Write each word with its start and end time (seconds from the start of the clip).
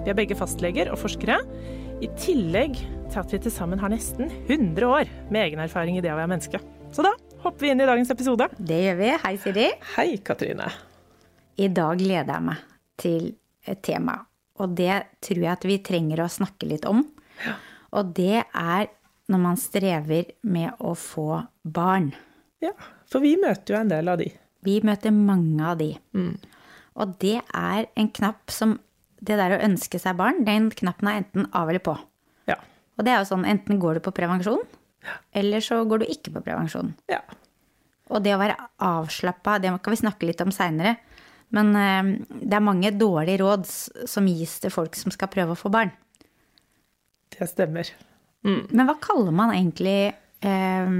Vi 0.00 0.08
er 0.08 0.16
begge 0.16 0.36
fastleger 0.38 0.88
og 0.88 0.96
forskere, 1.02 1.42
i 2.00 2.08
tillegg 2.16 2.78
til 3.12 3.18
at 3.20 3.32
vi 3.34 3.40
til 3.44 3.52
sammen 3.52 3.80
har 3.82 3.92
nesten 3.92 4.30
100 4.46 4.86
år 4.88 5.10
med 5.28 5.42
egen 5.42 5.60
erfaring 5.60 5.98
i 5.98 6.00
det 6.00 6.08
å 6.08 6.16
være 6.16 6.30
menneske. 6.32 6.60
Så 6.88 7.04
da 7.04 7.12
hopper 7.42 7.66
vi 7.66 7.72
inn 7.74 7.82
i 7.84 7.88
dagens 7.88 8.12
episode. 8.14 8.46
Det 8.56 8.78
gjør 8.80 8.96
vi. 8.96 9.10
Hei, 9.26 9.34
Siri. 9.42 9.66
Hei, 9.98 10.08
Katrine. 10.24 10.70
I 11.60 11.68
dag 11.76 12.00
gleder 12.00 12.32
jeg 12.32 12.46
meg 12.48 12.64
til 13.04 13.28
et 13.68 13.84
tema, 13.84 14.16
og 14.56 14.72
det 14.80 14.96
tror 15.20 15.44
jeg 15.44 15.52
at 15.52 15.68
vi 15.68 15.78
trenger 15.84 16.24
å 16.24 16.32
snakke 16.32 16.72
litt 16.72 16.88
om. 16.88 17.04
Og 17.92 18.16
det 18.16 18.40
er 18.40 18.88
når 19.30 19.44
man 19.44 19.60
strever 19.60 20.32
med 20.40 20.80
å 20.80 20.96
få 20.96 21.42
barn. 21.60 22.14
Ja, 22.64 22.72
for 23.04 23.20
vi 23.20 23.36
møter 23.40 23.76
jo 23.76 23.82
en 23.84 23.92
del 23.92 24.08
av 24.08 24.24
de. 24.24 24.32
Vi 24.64 24.80
møter 24.84 25.12
mange 25.12 25.74
av 25.74 25.76
de. 25.80 25.92
Og 26.96 27.18
det 27.20 27.42
er 27.44 27.90
en 28.00 28.08
knapp 28.16 28.48
som 28.52 28.78
Det 29.20 29.36
der 29.36 29.56
å 29.56 29.62
ønske 29.66 30.00
seg 30.00 30.16
barn, 30.16 30.44
den 30.46 30.70
knappen 30.72 31.10
er 31.10 31.20
enten 31.20 31.48
av 31.56 31.68
eller 31.68 31.82
på. 31.84 31.94
Ja. 32.48 32.56
Og 32.96 33.04
det 33.04 33.12
er 33.12 33.20
jo 33.20 33.28
sånn, 33.28 33.44
enten 33.48 33.80
går 33.82 33.98
du 33.98 34.04
på 34.06 34.14
prevensjon, 34.16 34.62
eller 35.36 35.64
så 35.64 35.82
går 35.88 36.02
du 36.02 36.08
ikke 36.08 36.32
på 36.36 36.44
prevensjon. 36.48 36.94
ja. 37.12 37.22
Og 38.10 38.24
det 38.24 38.32
å 38.34 38.40
være 38.40 38.56
avslappa, 38.82 39.60
det 39.62 39.70
kan 39.84 39.92
vi 39.94 39.98
snakke 40.00 40.26
litt 40.26 40.40
om 40.42 40.50
seinere. 40.50 40.96
Men 41.54 41.68
eh, 41.78 42.08
det 42.42 42.56
er 42.58 42.64
mange 42.66 42.90
dårlige 42.90 43.38
råd 43.38 43.68
som 44.10 44.26
gis 44.26 44.56
til 44.64 44.72
folk 44.74 44.98
som 44.98 45.14
skal 45.14 45.30
prøve 45.30 45.54
å 45.54 45.58
få 45.60 45.70
barn. 45.70 45.92
Det 47.30 47.46
stemmer. 47.46 47.86
Men 48.42 48.82
hva 48.88 48.96
kaller 48.98 49.30
man 49.30 49.52
egentlig 49.54 50.10
eh, 50.42 50.90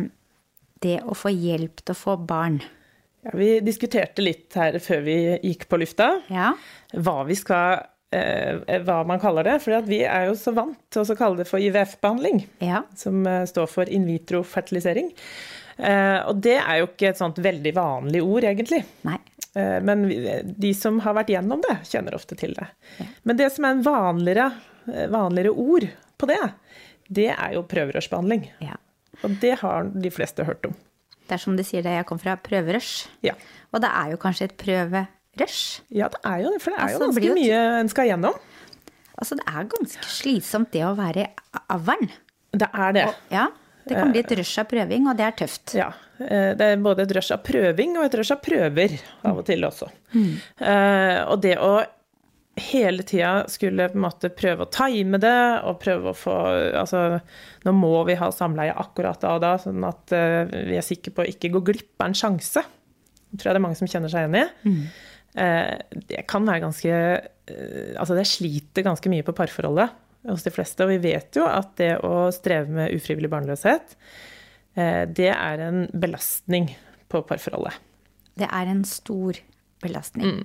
det 0.86 0.96
å 1.02 1.16
få 1.18 1.32
hjelp 1.34 1.82
til 1.82 1.96
å 1.96 1.98
få 1.98 2.14
barn? 2.30 2.60
Ja, 3.26 3.34
vi 3.34 3.48
diskuterte 3.66 4.22
litt 4.22 4.54
her 4.54 4.78
før 4.78 5.02
vi 5.04 5.16
gikk 5.50 5.66
på 5.66 5.80
lufta, 5.82 6.12
Ja, 6.30 6.52
hva 6.94 7.24
vi 7.26 7.34
skal 7.42 7.82
Hva 8.10 9.00
man 9.06 9.20
kaller 9.22 9.46
det. 9.46 9.56
For 9.62 9.80
vi 9.86 10.00
er 10.04 10.26
jo 10.30 10.36
så 10.38 10.52
vant 10.56 10.78
til 10.90 11.02
å 11.04 11.16
kalle 11.18 11.38
det 11.42 11.48
for 11.50 11.62
IVF-behandling, 11.62 12.42
ja, 12.64 12.82
som 12.98 13.20
eh, 13.26 13.44
står 13.46 13.68
for 13.70 13.90
in 13.92 14.06
vitro-fertilisering. 14.08 15.12
Eh, 15.78 16.18
og 16.28 16.40
det 16.44 16.56
er 16.60 16.80
jo 16.82 16.88
ikke 16.90 17.12
et 17.12 17.20
sånt 17.20 17.38
veldig 17.40 17.72
vanlig 17.76 18.22
ord, 18.26 18.44
egentlig. 18.50 18.82
nei. 19.06 19.18
Eh, 19.54 19.78
Men 19.82 20.04
de 20.44 20.74
som 20.76 20.98
har 21.06 21.14
vært 21.16 21.32
gjennom 21.32 21.62
det, 21.64 21.78
kjenner 21.88 22.14
ofte 22.18 22.36
til 22.38 22.52
det. 22.58 22.66
Men 23.24 23.38
det 23.38 23.48
som 23.54 23.64
er 23.66 23.76
en 23.78 23.82
vanligere, 23.86 24.50
eh, 24.92 25.06
vanligere 25.10 25.54
ord 25.54 25.88
på 26.18 26.28
det, 26.30 26.38
det 27.08 27.30
er 27.32 27.54
jo 27.56 27.64
prøverørsbehandling. 27.66 28.44
Ja. 28.62 28.76
Og 29.24 29.38
det 29.42 29.56
har 29.60 29.88
de 29.90 30.10
fleste 30.14 30.44
hørt 30.46 30.66
om. 30.68 30.74
Det 31.26 31.34
er 31.38 31.42
som 31.42 31.56
de 31.58 31.62
sier 31.66 31.82
det 31.86 31.92
jeg 31.94 32.06
kom 32.06 32.18
fra, 32.18 32.36
prøverørs. 32.36 33.06
Ja. 33.26 33.34
Og 33.72 33.80
det 33.82 33.90
er 33.90 34.12
jo 34.12 34.20
kanskje 34.22 34.48
et 34.50 34.56
prøverush. 35.40 35.80
ja, 35.90 36.08
det 36.12 36.20
er 36.24 36.42
jo 36.44 36.52
det, 36.54 36.60
for 36.62 36.70
det 36.74 36.78
er 36.78 36.84
Altså, 36.86 36.98
jo 36.98 37.06
ganske 37.08 37.26
jo 37.26 37.36
mye 37.38 37.62
en 37.80 37.90
skal 37.92 38.10
gjennom. 38.10 38.36
Altså, 39.20 39.36
det 39.40 39.46
er 39.48 39.70
ganske 39.74 40.10
slitsomt 40.16 40.70
det 40.72 40.84
å 40.86 40.94
være 40.98 41.26
avlen. 41.68 42.10
Det 42.52 42.68
er 42.72 42.92
det. 42.96 43.06
Ja, 43.30 43.46
det 43.86 43.96
kan 43.96 44.12
bli 44.14 44.20
et 44.22 44.32
rush 44.38 44.60
av 44.62 44.68
prøving, 44.70 45.06
og 45.10 45.16
det 45.18 45.26
er 45.26 45.36
tøft. 45.42 45.74
Ja. 45.76 45.90
eh, 46.20 46.52
Det 46.56 46.66
er 46.72 46.76
både 46.82 47.02
et 47.06 47.14
rush 47.16 47.32
av 47.34 47.42
prøving 47.46 47.96
og 47.98 48.04
et 48.06 48.18
rush 48.20 48.32
av 48.32 48.40
prøver 48.44 48.98
av 49.24 49.38
og 49.40 49.46
til 49.48 49.64
også. 49.64 49.88
Mm. 50.14 50.36
Og 51.30 51.40
det 51.42 51.56
å 51.58 51.72
hele 52.60 53.02
tida 53.06 53.44
skulle 53.48 53.88
på 53.88 53.96
en 53.96 54.02
måte 54.04 54.28
prøve 54.36 54.66
å 54.66 54.70
time 54.72 55.18
det, 55.22 55.36
og 55.64 55.78
prøve 55.80 56.10
å 56.12 56.16
få 56.16 56.34
Altså, 56.80 57.20
nå 57.64 57.72
må 57.72 57.92
vi 58.08 58.16
ha 58.20 58.28
samleie 58.34 58.74
akkurat 58.76 59.20
da 59.22 59.36
og 59.36 59.40
da, 59.44 59.54
sånn 59.62 59.84
at 59.86 60.12
eh, 60.16 60.50
vi 60.68 60.76
er 60.76 60.84
sikre 60.84 61.14
på 61.14 61.24
å 61.24 61.30
ikke 61.30 61.52
gå 61.56 61.62
glipp 61.70 62.00
av 62.02 62.10
en 62.10 62.18
sjanse. 62.18 62.64
Det 63.30 63.38
tror 63.38 63.50
jeg 63.50 63.54
det 63.54 63.60
er 63.60 63.66
mange 63.68 63.78
som 63.78 63.88
kjenner 63.90 64.12
seg 64.12 64.26
igjen 64.26 64.40
i. 64.42 64.44
Eh, 64.66 65.06
Det 65.34 66.24
kan 66.30 66.46
være 66.46 66.64
ganske 66.64 66.90
eh, 66.90 67.92
Altså, 67.96 68.16
det 68.18 68.26
sliter 68.26 68.86
ganske 68.86 69.12
mye 69.12 69.26
på 69.26 69.34
parforholdet 69.36 69.92
hos 70.28 70.44
de 70.44 70.52
fleste. 70.52 70.84
Og 70.84 70.90
vi 70.92 71.00
vet 71.10 71.38
jo 71.38 71.46
at 71.48 71.72
det 71.80 71.92
å 72.04 72.28
streve 72.34 72.68
med 72.80 72.94
ufrivillig 72.96 73.30
barnløshet, 73.32 73.94
eh, 74.76 75.04
det 75.06 75.30
er 75.32 75.62
en 75.68 75.84
belastning 75.92 76.72
på 77.10 77.22
parforholdet. 77.26 77.78
Det 78.40 78.48
er 78.50 78.72
en 78.72 78.82
stor 78.88 79.38
belastning. 79.82 80.42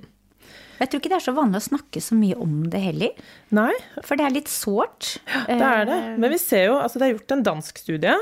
Jeg 0.76 0.90
tror 0.92 1.00
ikke 1.00 1.12
det 1.14 1.18
er 1.18 1.24
så 1.24 1.34
vanlig 1.36 1.60
å 1.62 1.68
snakke 1.70 2.02
så 2.04 2.16
mye 2.20 2.36
om 2.42 2.56
det 2.72 2.82
heller. 2.84 3.28
Nei, 3.56 3.72
For 4.04 4.20
det 4.20 4.26
er 4.26 4.34
litt 4.36 4.52
sårt. 4.52 5.16
det 5.48 5.56
er 5.60 5.86
det. 5.88 6.00
Men 6.20 6.34
vi 6.34 6.40
ser 6.42 6.68
jo, 6.68 6.80
altså 6.82 7.00
det 7.00 7.08
er 7.08 7.14
gjort 7.16 7.36
en 7.38 7.46
dansk 7.48 7.80
studie 7.80 8.16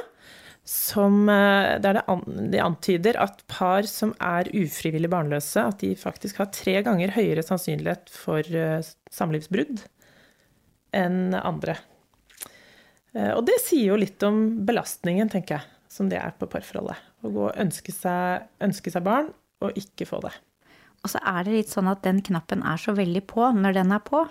som, 0.64 1.28
eh, 1.30 1.80
der 1.84 2.00
det 2.00 2.04
an, 2.08 2.24
de 2.52 2.60
antyder 2.64 3.18
at 3.20 3.44
par 3.52 3.84
som 3.84 4.14
er 4.24 4.48
ufrivillig 4.56 5.10
barnløse, 5.12 5.60
at 5.60 5.80
de 5.84 5.94
faktisk 6.00 6.40
har 6.40 6.52
tre 6.56 6.82
ganger 6.86 7.12
høyere 7.12 7.44
sannsynlighet 7.44 8.10
for 8.10 8.40
eh, 8.40 8.80
samlivsbrudd 9.12 9.84
enn 10.96 11.36
andre. 11.36 11.76
Eh, 13.14 13.34
Og 13.36 13.46
det 13.46 13.60
sier 13.62 13.92
jo 13.92 14.00
litt 14.00 14.24
om 14.24 14.66
belastningen, 14.66 15.30
tenker 15.30 15.60
jeg, 15.60 15.68
som 15.92 16.08
det 16.10 16.22
er 16.22 16.32
på 16.40 16.48
parforholdet. 16.48 16.98
Å 17.24 17.32
gå 17.34 17.46
og 17.50 17.60
ønske 17.60 17.92
seg, 17.92 18.48
ønske 18.64 18.92
seg 18.94 19.04
barn, 19.04 19.34
og 19.64 19.76
ikke 19.80 20.08
få 20.08 20.24
det. 20.24 20.34
Og 21.04 21.12
så 21.12 21.20
er 21.20 21.44
det 21.44 21.58
litt 21.58 21.72
sånn 21.72 21.92
at 21.92 22.04
den 22.06 22.22
knappen 22.24 22.64
er 22.64 22.80
så 22.80 22.96
veldig 22.96 23.26
på 23.28 23.52
når 23.52 23.76
den 23.82 23.92
er 23.92 24.04
på. 24.08 24.24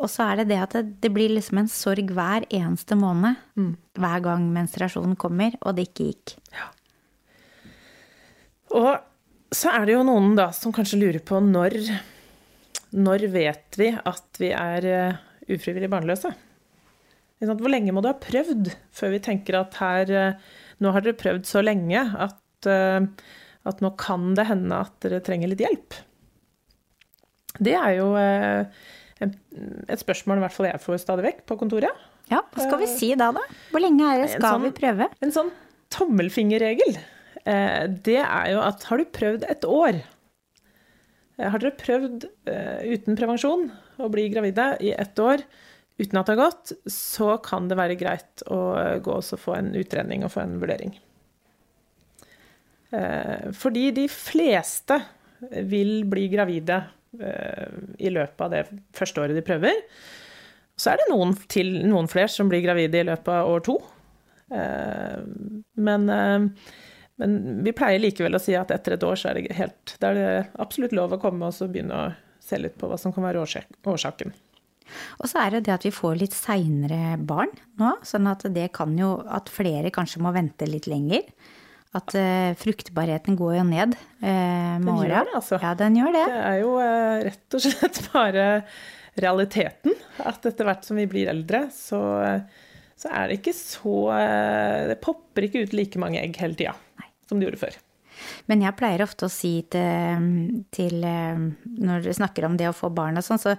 Og 0.00 0.08
så 0.08 0.30
er 0.30 0.40
det 0.40 0.50
det 0.54 0.60
at 0.62 0.74
det, 0.76 0.84
det 1.04 1.12
blir 1.12 1.32
liksom 1.34 1.60
en 1.60 1.70
sorg 1.70 2.12
hver 2.16 2.46
eneste 2.48 2.96
måned. 2.96 3.36
Hver 4.00 4.22
gang 4.24 4.46
menstruasjonen 4.54 5.16
kommer, 5.20 5.56
og 5.60 5.76
det 5.76 5.90
ikke 5.90 6.10
gikk. 6.10 6.36
Og 8.80 8.92
så 9.50 9.72
er 9.74 9.86
det 9.86 9.96
jo 9.96 10.06
noen 10.06 10.32
da 10.38 10.50
som 10.56 10.72
kanskje 10.74 11.00
lurer 11.00 11.22
på 11.26 11.40
når 11.42 11.76
Når 12.90 13.26
vet 13.30 13.76
vi 13.78 13.90
at 13.94 14.38
vi 14.42 14.48
er 14.54 14.86
eh, 14.86 15.18
ufrivillig 15.50 15.90
barnløse? 15.90 16.32
Hvor 17.40 17.70
lenge 17.70 17.92
må 17.94 18.02
du 18.02 18.08
ha 18.10 18.16
prøvd 18.18 18.72
før 18.94 19.12
vi 19.14 19.20
tenker 19.22 19.60
at 19.60 19.76
her 19.78 20.10
eh, 20.10 20.38
Nå 20.82 20.90
har 20.94 21.04
dere 21.04 21.18
prøvd 21.18 21.46
så 21.46 21.62
lenge 21.62 22.02
at, 22.02 22.66
eh, 22.66 23.06
at 23.68 23.82
nå 23.84 23.92
kan 24.00 24.32
det 24.38 24.48
hende 24.48 24.80
at 24.86 24.96
dere 25.04 25.20
trenger 25.22 25.52
litt 25.52 25.62
hjelp. 25.62 25.98
Det 27.60 27.74
er 27.76 27.98
jo 27.98 28.08
et 29.20 30.00
spørsmål 30.00 30.40
i 30.40 30.44
hvert 30.46 30.54
fall 30.56 30.66
jeg 30.70 30.80
får 30.80 31.00
stadig 31.02 31.24
vekk 31.26 31.40
på 31.50 31.56
kontoret. 31.60 32.04
Ja, 32.30 32.40
hva 32.54 32.62
skal 32.64 32.78
vi 32.80 32.86
si 32.88 33.10
da, 33.18 33.30
da? 33.36 33.42
Hvor 33.72 33.82
lenge 33.82 34.06
er 34.06 34.22
det 34.22 34.30
skal 34.36 34.54
sånn- 34.56 34.62
vi 34.68 34.70
prøve? 34.76 35.08
En 35.20 35.32
sånn 35.34 35.50
tommelfingerregel, 35.90 36.96
eh, 37.44 37.86
det 37.90 38.20
er 38.22 38.52
jo 38.54 38.60
at 38.64 38.84
har 38.88 38.98
du 39.02 39.04
prøvd 39.04 39.44
et 39.50 39.66
år 39.66 39.98
eh, 41.38 41.48
Har 41.50 41.58
dere 41.58 41.72
prøvd 41.76 42.28
eh, 42.46 42.94
uten 42.94 43.16
prevensjon 43.18 43.70
å 43.98 44.08
bli 44.12 44.28
gravide 44.32 44.76
i 44.80 44.92
ett 44.94 45.18
år 45.18 45.42
uten 46.00 46.16
at 46.16 46.26
det 46.30 46.36
har 46.38 46.50
gått, 46.50 46.72
så 46.88 47.34
kan 47.44 47.66
det 47.68 47.76
være 47.76 47.98
greit 48.00 48.42
å 48.48 48.60
eh, 48.78 48.98
gå 49.04 49.18
og 49.18 49.40
få 49.42 49.56
en 49.58 49.74
utredning 49.76 50.24
og 50.24 50.32
få 50.32 50.40
en 50.46 50.58
vurdering. 50.62 50.94
Eh, 52.92 53.50
Fordi 53.52 53.90
de 53.94 54.06
fleste 54.08 55.00
vil 55.68 56.04
bli 56.10 56.28
gravide 56.32 56.78
eh, 56.78 56.88
i 57.18 58.10
løpet 58.12 58.44
av 58.44 58.52
det 58.52 58.64
første 58.94 59.22
året 59.22 59.34
de 59.34 59.42
prøver. 59.42 59.80
Så 60.80 60.92
er 60.92 61.00
det 61.00 61.08
noen, 61.10 61.34
til, 61.50 61.72
noen 61.90 62.08
flere 62.08 62.30
som 62.32 62.48
blir 62.48 62.62
gravide 62.64 63.02
i 63.02 63.08
løpet 63.08 63.32
av 63.34 63.50
år 63.50 63.64
to. 63.66 63.76
Eh, 64.54 65.18
Men, 65.76 66.08
eh, 66.08 66.46
men 67.20 67.64
vi 67.64 67.74
pleier 67.76 68.00
likevel 68.00 68.38
å 68.38 68.40
si 68.40 68.54
at 68.56 68.70
etter 68.72 68.96
et 68.96 69.04
år 69.04 69.18
så 69.20 69.30
er 69.30 69.40
det, 69.40 69.56
helt, 69.58 69.96
det 70.00 70.12
er 70.16 70.46
absolutt 70.62 70.94
lov 70.96 71.12
å 71.12 71.20
komme 71.20 71.50
og 71.50 71.72
begynne 71.72 71.92
å 71.92 72.12
se 72.40 72.58
litt 72.58 72.78
på 72.80 72.88
hva 72.88 72.96
som 72.98 73.12
kan 73.12 73.26
være 73.26 73.42
årsaken. 73.44 74.32
Og 75.20 75.28
så 75.30 75.44
er 75.44 75.50
det 75.54 75.66
det 75.68 75.74
at 75.76 75.84
vi 75.86 75.92
får 75.94 76.16
litt 76.18 76.34
seinere 76.34 77.18
barn 77.18 77.52
nå, 77.78 77.92
sånn 78.02 78.26
at 78.30 78.46
det 78.54 78.70
kan 78.74 78.96
jo 78.98 79.18
at 79.28 79.52
flere 79.52 79.92
kanskje 79.94 80.22
må 80.24 80.32
vente 80.34 80.66
litt 80.66 80.88
lenger. 80.90 81.28
At 81.90 82.14
uh, 82.14 82.52
fruktbarheten 82.54 83.34
går 83.38 83.56
jo 83.56 83.66
ned 83.66 83.96
uh, 84.22 84.78
med 84.78 84.90
åra. 84.92 85.24
altså. 85.34 85.58
Ja, 85.58 85.74
den 85.78 85.98
gjør 85.98 86.14
det. 86.14 86.24
Det 86.30 86.40
er 86.52 86.58
jo 86.62 86.72
uh, 86.78 87.18
rett 87.26 87.58
og 87.58 87.64
slett 87.64 88.00
bare 88.12 88.46
realiteten. 89.20 89.96
At 90.22 90.46
etter 90.46 90.68
hvert 90.68 90.86
som 90.86 91.00
vi 91.00 91.08
blir 91.10 91.32
eldre, 91.32 91.64
så, 91.74 92.00
så 92.94 93.10
er 93.10 93.26
det 93.26 93.40
ikke 93.40 93.56
så 93.56 93.96
Det 94.86 95.00
popper 95.02 95.48
ikke 95.48 95.64
ut 95.66 95.74
like 95.74 96.00
mange 96.00 96.20
egg 96.22 96.38
hele 96.38 96.54
tida 96.56 96.76
som 97.26 97.40
det 97.40 97.48
gjorde 97.48 97.64
før. 97.64 97.78
Men 98.50 98.62
jeg 98.62 98.76
pleier 98.76 99.02
ofte 99.02 99.26
å 99.26 99.32
si 99.32 99.52
til, 99.72 100.40
til 100.74 100.96
Når 101.00 102.02
du 102.04 102.10
snakker 102.12 102.44
om 102.44 102.58
det 102.60 102.68
å 102.68 102.76
få 102.76 102.90
barn 102.92 103.16
og 103.16 103.24
sånn, 103.24 103.40
så 103.40 103.54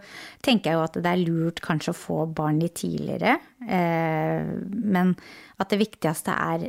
tenker 0.46 0.72
jeg 0.72 0.78
jo 0.78 0.84
at 0.86 1.00
det 1.02 1.12
er 1.12 1.24
lurt 1.24 1.62
kanskje 1.66 1.96
å 1.96 1.98
få 1.98 2.18
barn 2.30 2.62
litt 2.62 2.78
tidligere. 2.84 3.40
Eh, 3.66 4.52
men 4.70 5.16
at 5.58 5.74
det 5.74 5.82
viktigste 5.82 6.36
er 6.36 6.68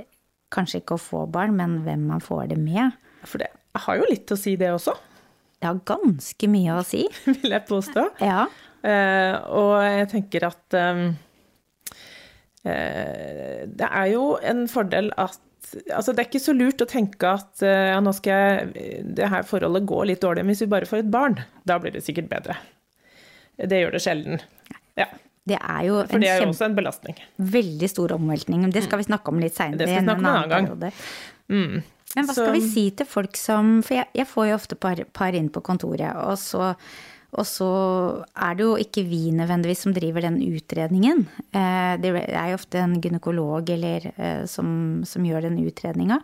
kanskje 0.53 0.83
ikke 0.83 0.99
å 0.99 1.03
få 1.03 1.25
barn, 1.33 1.57
men 1.59 1.81
hvem 1.87 2.07
man 2.11 2.23
får 2.23 2.51
det 2.53 2.59
med. 2.61 2.97
For 3.29 3.43
det 3.43 3.51
har 3.87 4.01
jo 4.01 4.09
litt 4.11 4.33
å 4.33 4.39
si, 4.39 4.57
det 4.61 4.73
også, 4.75 4.95
Det 5.63 5.69
har 5.69 5.79
ganske 5.87 6.49
mye 6.51 6.75
å 6.75 6.83
si. 6.87 7.05
vil 7.43 7.55
jeg 7.55 7.67
påstå. 7.69 8.09
Ja. 8.25 8.47
Uh, 8.83 9.37
og 9.55 9.77
jeg 9.87 10.09
tenker 10.11 10.49
at 10.49 10.75
um, 10.75 11.05
uh, 12.67 13.61
det 13.71 13.89
er 13.89 14.09
jo 14.11 14.35
en 14.43 14.67
fordel 14.71 15.13
at 15.17 15.41
Altså, 15.95 16.13
det 16.13 16.21
er 16.21 16.27
ikke 16.27 16.43
så 16.43 16.53
lurt 16.53 16.83
å 16.85 16.89
tenke 16.91 17.29
at 17.39 17.63
eh, 17.65 17.93
ja, 17.95 18.01
nå 18.03 18.11
skal 18.13 18.35
jeg, 18.35 19.05
det 19.17 19.29
her 19.33 19.47
forholdet 19.47 19.87
gå 19.89 20.03
litt 20.05 20.21
dårlig, 20.21 20.43
men 20.45 20.53
hvis 20.53 20.65
vi 20.67 20.73
bare 20.75 20.89
får 20.91 21.01
et 21.01 21.13
barn, 21.15 21.39
da 21.65 21.79
blir 21.81 21.95
det 21.95 22.03
sikkert 22.05 22.29
bedre. 22.29 22.59
Det 23.57 23.79
gjør 23.79 23.95
det 23.95 24.03
sjelden. 24.05 24.43
Ja, 24.99 25.07
Det 25.49 25.59
er 25.59 25.81
jo 25.89 25.95
for 26.07 26.19
det 26.23 26.29
er 26.31 26.41
jo 26.45 26.51
også 26.53 26.67
en 26.69 26.75
belastning. 26.77 27.17
veldig 27.39 27.89
stor 27.91 28.13
omveltning. 28.15 28.71
Det 28.73 28.85
skal 28.85 28.99
vi 29.01 29.05
snakke 29.09 29.29
om 29.33 29.41
litt 29.43 29.55
seinere. 29.57 29.79
Det 29.79 29.89
skal 29.89 30.01
vi 30.03 30.07
snakke 30.07 30.21
om 30.21 30.27
en 30.27 30.37
annen 30.37 30.79
gang. 30.79 31.83
Men 32.15 32.27
hva 32.27 32.35
Så- 32.35 32.45
skal 32.45 32.53
vi 32.53 32.61
si 32.69 32.91
til 32.91 33.07
folk 33.07 33.37
som 33.37 33.83
For 33.83 33.95
jeg, 33.95 34.07
jeg 34.15 34.27
får 34.27 34.49
jo 34.49 34.55
ofte 34.55 34.79
par, 34.79 34.97
par 35.13 35.33
inn 35.35 35.49
på 35.49 35.63
kontoret, 35.63 36.15
og 36.15 36.37
så, 36.39 36.77
og 37.33 37.45
så 37.49 38.25
er 38.37 38.55
det 38.55 38.65
jo 38.67 38.77
ikke 38.77 39.09
vi 39.09 39.31
nødvendigvis 39.33 39.79
som 39.87 39.93
driver 39.95 40.21
den 40.21 40.37
utredningen. 40.39 41.27
Eh, 41.55 41.97
Det 41.97 42.29
er 42.29 42.49
jo 42.51 42.55
ofte 42.61 42.75
en 42.79 43.01
gynekolog 43.01 43.69
eller, 43.71 44.13
eh, 44.19 44.45
som, 44.47 45.03
som 45.05 45.25
gjør 45.25 45.43
den 45.43 45.59
utredninga. 45.67 46.21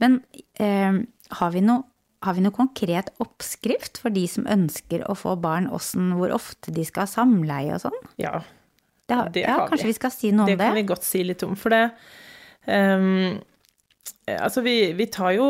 Men 0.00 0.22
eh, 0.58 0.92
har 1.30 1.50
vi 1.52 1.60
noe 1.60 1.84
har 2.24 2.36
vi 2.36 2.44
noe 2.44 2.54
konkret 2.56 3.10
oppskrift 3.22 4.00
for 4.02 4.14
de 4.14 4.24
som 4.30 4.46
ønsker 4.50 5.04
å 5.10 5.16
få 5.18 5.36
barn, 5.40 5.68
hvordan, 5.72 6.12
hvor 6.18 6.34
ofte 6.34 6.72
de 6.74 6.84
skal 6.88 7.04
ha 7.06 7.10
samleie 7.10 7.74
og 7.76 7.82
sånn? 7.86 7.98
Ja, 8.20 8.38
Det 9.04 9.16
har, 9.18 9.28
Det 9.34 9.42
ja, 9.44 9.58
har 9.58 9.66
vi. 9.66 9.74
kanskje 9.74 9.90
vi 9.90 9.96
skal 9.98 10.12
si 10.14 10.32
noe 10.32 10.46
det 10.48 10.54
om 10.54 10.58
det? 10.58 10.64
Det 10.64 10.70
kan 10.70 10.78
vi 10.80 10.88
godt 10.94 11.04
si 11.04 11.24
litt 11.24 11.42
om, 11.44 11.56
for 11.60 11.74
det 11.74 11.82
um, 12.66 13.40
Altså, 14.24 14.62
vi, 14.64 14.92
vi 14.96 15.06
tar 15.12 15.34
jo 15.36 15.48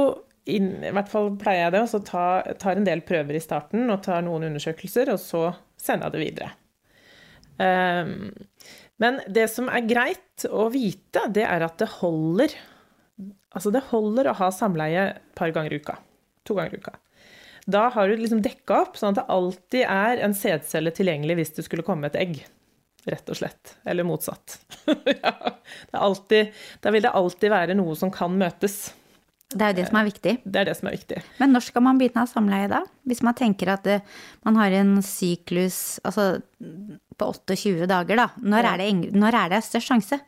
inn, 0.50 0.72
i 0.82 0.90
hvert 0.92 1.08
fall 1.08 1.30
pleier 1.38 1.68
jeg 1.68 1.74
det, 1.76 1.82
og 1.84 1.90
så 1.92 2.00
tar, 2.04 2.48
tar 2.60 2.76
en 2.76 2.86
del 2.86 3.04
prøver 3.06 3.38
i 3.38 3.42
starten 3.42 3.86
og 3.94 4.02
tar 4.04 4.24
noen 4.26 4.48
undersøkelser, 4.50 5.12
og 5.14 5.20
så 5.22 5.44
sender 5.80 6.10
jeg 6.10 6.16
det 6.16 6.24
videre. 6.24 6.50
Um, 7.54 8.32
men 8.98 9.20
det 9.30 9.46
som 9.52 9.70
er 9.70 9.86
greit 9.86 10.46
å 10.50 10.66
vite, 10.74 11.22
det 11.30 11.46
er 11.46 11.64
at 11.66 11.78
det 11.82 11.90
holder 12.00 12.56
Altså, 13.54 13.70
det 13.70 13.84
holder 13.92 14.26
å 14.26 14.32
ha 14.34 14.48
samleie 14.50 15.02
et 15.12 15.18
par 15.38 15.52
ganger 15.54 15.70
i 15.70 15.78
uka. 15.78 15.94
To 16.48 16.56
ganger 16.58 16.76
i 16.76 16.82
uka. 16.82 16.96
Da 17.66 17.86
har 17.94 18.08
du 18.08 18.18
liksom 18.20 18.42
dekka 18.44 18.80
opp, 18.82 18.98
sånn 19.00 19.14
at 19.14 19.22
det 19.22 19.32
alltid 19.32 19.86
er 19.88 20.20
en 20.26 20.34
sædcelle 20.36 20.92
tilgjengelig 20.92 21.38
hvis 21.38 21.54
det 21.58 21.64
skulle 21.68 21.86
komme 21.86 22.10
et 22.10 22.18
egg. 22.20 22.42
Rett 23.08 23.28
og 23.28 23.36
slett. 23.36 23.76
Eller 23.88 24.04
motsatt. 24.04 24.58
ja, 25.24 25.32
det 25.90 26.02
alltid, 26.08 26.52
da 26.84 26.92
vil 26.92 27.04
det 27.04 27.12
alltid 27.16 27.52
være 27.52 27.76
noe 27.76 27.96
som 27.96 28.12
kan 28.12 28.36
møtes. 28.40 28.92
Det 29.54 29.62
er 29.62 29.74
jo 29.74 29.78
det 29.78 29.86
som 29.90 29.98
er 30.00 30.06
viktig. 30.08 30.34
Det 30.42 30.60
er 30.60 30.68
det 30.68 30.76
som 30.78 30.88
er 30.88 30.96
viktig. 30.96 31.20
Men 31.38 31.52
når 31.54 31.66
skal 31.68 31.84
man 31.86 32.00
begynne 32.00 32.22
å 32.22 32.24
ha 32.24 32.30
samleie 32.30 32.70
da? 32.72 32.80
Hvis 33.08 33.22
man 33.24 33.36
tenker 33.38 33.70
at 33.74 33.84
det, 33.86 33.98
man 34.46 34.56
har 34.58 34.74
en 34.80 34.96
syklus 35.04 36.00
altså, 36.04 36.40
på 37.20 37.28
28 37.30 37.88
dager, 37.90 38.18
da. 38.18 38.28
Når, 38.40 38.70
er 38.72 38.82
det, 38.82 38.88
når 39.14 39.38
er 39.42 39.52
det 39.54 39.60
størst 39.68 39.92
sjanse? 39.92 40.20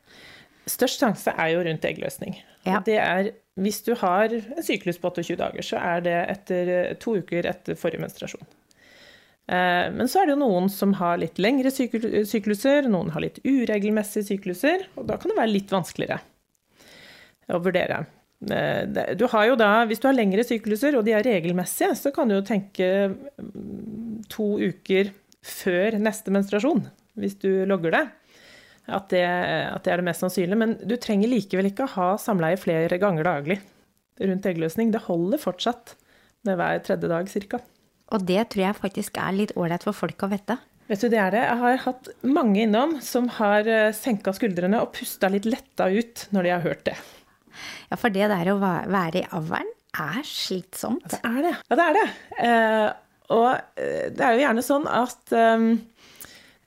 Størst 0.70 1.02
sjanse 1.02 1.34
er 1.34 1.54
jo 1.54 1.64
rundt 1.66 1.88
eggløsning. 1.88 2.38
Ja. 2.68 2.82
Det 2.86 3.00
er, 3.00 3.32
hvis 3.56 3.80
du 3.86 3.94
har 3.96 4.32
en 4.36 4.62
syklus 4.64 4.98
på 5.00 5.10
28 5.14 5.38
dager, 5.40 5.64
så 5.64 5.80
er 5.80 6.04
det 6.04 6.16
etter 6.34 6.70
eh, 6.74 6.94
to 7.00 7.16
uker 7.22 7.48
etter 7.48 7.78
forrige 7.78 8.02
menstruasjon. 8.02 8.44
Eh, 9.48 9.86
Men 9.94 10.10
så 10.10 10.20
er 10.20 10.28
det 10.28 10.36
jo 10.36 10.42
noen 10.42 10.68
som 10.72 10.92
har 10.98 11.16
litt 11.22 11.40
lengre 11.40 11.72
sykluser, 11.72 12.88
noen 12.90 13.12
har 13.14 13.24
litt 13.24 13.40
uregelmessige 13.46 14.28
sykluser, 14.32 14.88
og 14.98 15.08
da 15.08 15.16
kan 15.16 15.32
det 15.32 15.38
være 15.38 15.54
litt 15.54 15.72
vanskeligere 15.72 16.20
å 17.54 17.62
vurdere. 17.62 18.04
Eh, 18.50 19.14
Du 19.16 19.26
har 19.32 19.46
jo 19.48 19.56
da, 19.56 19.86
Hvis 19.86 20.00
du 20.02 20.08
har 20.08 20.18
lengre 20.18 20.44
sykluser, 20.44 20.96
og 20.98 21.06
de 21.06 21.14
er 21.16 21.24
regelmessige, 21.24 21.94
så 21.96 22.12
kan 22.12 22.28
du 22.28 22.36
jo 22.36 22.44
tenke 22.44 22.90
mm, 23.08 24.26
to 24.28 24.58
uker 24.60 25.14
før 25.46 25.96
neste 26.02 26.34
menstruasjon, 26.34 26.84
hvis 27.16 27.38
du 27.40 27.64
logger 27.64 27.94
det. 27.94 28.04
At 28.86 29.08
det, 29.10 29.24
at 29.26 29.82
det 29.82 29.92
er 29.92 30.00
det 30.00 30.06
mest 30.06 30.22
sannsynlige. 30.22 30.58
Men 30.60 30.76
du 30.78 30.94
trenger 31.00 31.30
likevel 31.30 31.72
ikke 31.72 31.86
å 31.88 31.94
ha 31.96 32.10
samleie 32.22 32.58
flere 32.60 33.00
ganger 33.02 33.26
daglig 33.26 33.58
rundt 34.22 34.46
eggløsning. 34.48 34.92
Det 34.94 35.06
holder 35.08 35.42
fortsatt 35.42 35.96
med 36.46 36.60
hver 36.60 36.80
tredje 36.86 37.10
dag 37.10 37.28
ca. 37.50 37.60
Og 38.14 38.22
det 38.28 38.44
tror 38.52 38.68
jeg 38.68 38.78
faktisk 38.78 39.18
er 39.18 39.34
litt 39.34 39.54
ålreit 39.58 39.84
for 39.86 39.96
folk 39.96 40.22
å 40.22 40.30
vite. 40.30 40.58
Vet 40.86 41.02
du, 41.02 41.08
det 41.10 41.18
er 41.18 41.32
det. 41.34 41.42
Jeg 41.42 41.58
har 41.64 41.80
hatt 41.82 42.10
mange 42.22 42.62
innom 42.62 42.92
som 43.02 43.26
har 43.40 43.66
eh, 43.66 43.88
senka 43.96 44.30
skuldrene 44.36 44.78
og 44.84 44.92
pusta 44.94 45.30
litt 45.32 45.48
letta 45.48 45.88
ut 45.90 46.28
når 46.30 46.46
de 46.46 46.52
har 46.54 46.62
hørt 46.62 46.84
det. 46.86 46.94
Ja, 47.90 47.98
for 47.98 48.14
det 48.14 48.28
der 48.30 48.52
å 48.52 48.60
være 48.60 49.24
i 49.24 49.26
avlen 49.34 49.66
er 49.96 50.22
slitsomt. 50.28 51.08
Det 51.10 51.18
er 51.26 51.42
det. 51.42 51.54
Ja, 51.66 51.78
det 51.80 51.88
er 51.88 51.98
det. 51.98 52.06
Eh, 52.46 52.86
og 53.34 53.48
eh, 53.82 54.06
det 54.14 54.22
er 54.22 54.36
jo 54.36 54.44
gjerne 54.44 54.62
sånn 54.62 54.86
at 54.86 55.34
eh, 55.34 55.66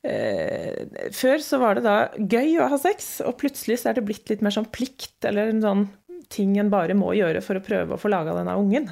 eh, 0.07 1.09
Før 1.15 1.43
så 1.43 1.59
var 1.61 1.77
det 1.77 1.85
da 1.87 1.97
gøy 2.17 2.59
å 2.59 2.69
ha 2.71 2.79
sex, 2.81 3.19
og 3.25 3.37
plutselig 3.41 3.81
så 3.81 3.91
er 3.91 3.99
det 3.99 4.07
blitt 4.07 4.31
litt 4.31 4.43
mer 4.45 4.55
sånn 4.55 4.69
plikt, 4.71 5.17
eller 5.27 5.51
en 5.51 5.63
sånn 5.65 5.85
ting 6.29 6.57
en 6.61 6.69
bare 6.69 6.97
må 6.97 7.15
gjøre 7.17 7.41
for 7.41 7.57
å 7.57 7.65
prøve 7.65 7.95
å 7.95 8.01
få 8.01 8.11
laga 8.11 8.35
denne 8.37 8.57
ungen. 8.59 8.91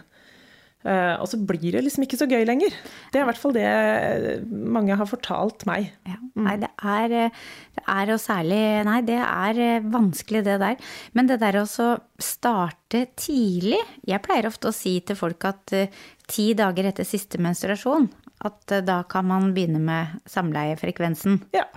Eh, 0.88 1.15
og 1.19 1.25
så 1.27 1.39
blir 1.42 1.74
det 1.74 1.81
liksom 1.83 2.06
ikke 2.06 2.19
så 2.19 2.27
gøy 2.30 2.45
lenger. 2.48 2.75
Det 3.12 3.19
er 3.19 3.25
i 3.25 3.27
hvert 3.27 3.39
fall 3.42 3.56
det 3.56 3.65
mange 4.48 4.95
har 4.95 5.09
fortalt 5.09 5.65
meg. 5.68 5.89
Ja, 6.07 6.19
nei, 6.38 6.54
det 6.62 6.69
er, 6.77 7.15
eh, 7.25 7.39
det 7.76 7.83
er 7.92 8.11
og 8.14 8.21
særlig 8.23 8.61
Nei, 8.87 8.99
det 9.07 9.18
er 9.19 9.61
eh, 9.66 9.90
vanskelig, 9.97 10.44
det 10.45 10.59
der. 10.61 10.78
Men 11.18 11.31
det 11.31 11.40
der 11.42 11.59
å 11.59 11.66
starte 11.68 13.04
tidlig 13.19 13.81
Jeg 14.07 14.23
pleier 14.23 14.47
ofte 14.47 14.69
å 14.69 14.76
si 14.76 14.99
til 15.06 15.18
folk 15.19 15.44
at 15.49 15.73
uh, 15.76 15.99
ti 16.30 16.52
dager 16.57 16.87
etter 16.87 17.06
siste 17.07 17.42
menstruasjon, 17.42 18.07
at 18.47 18.73
eh, 18.75 18.85
da 18.87 19.01
kan 19.09 19.27
man 19.30 19.51
begynne 19.56 19.83
med 19.83 20.23
samleiefrekvensen. 20.30 21.44
Ja. 21.56 21.68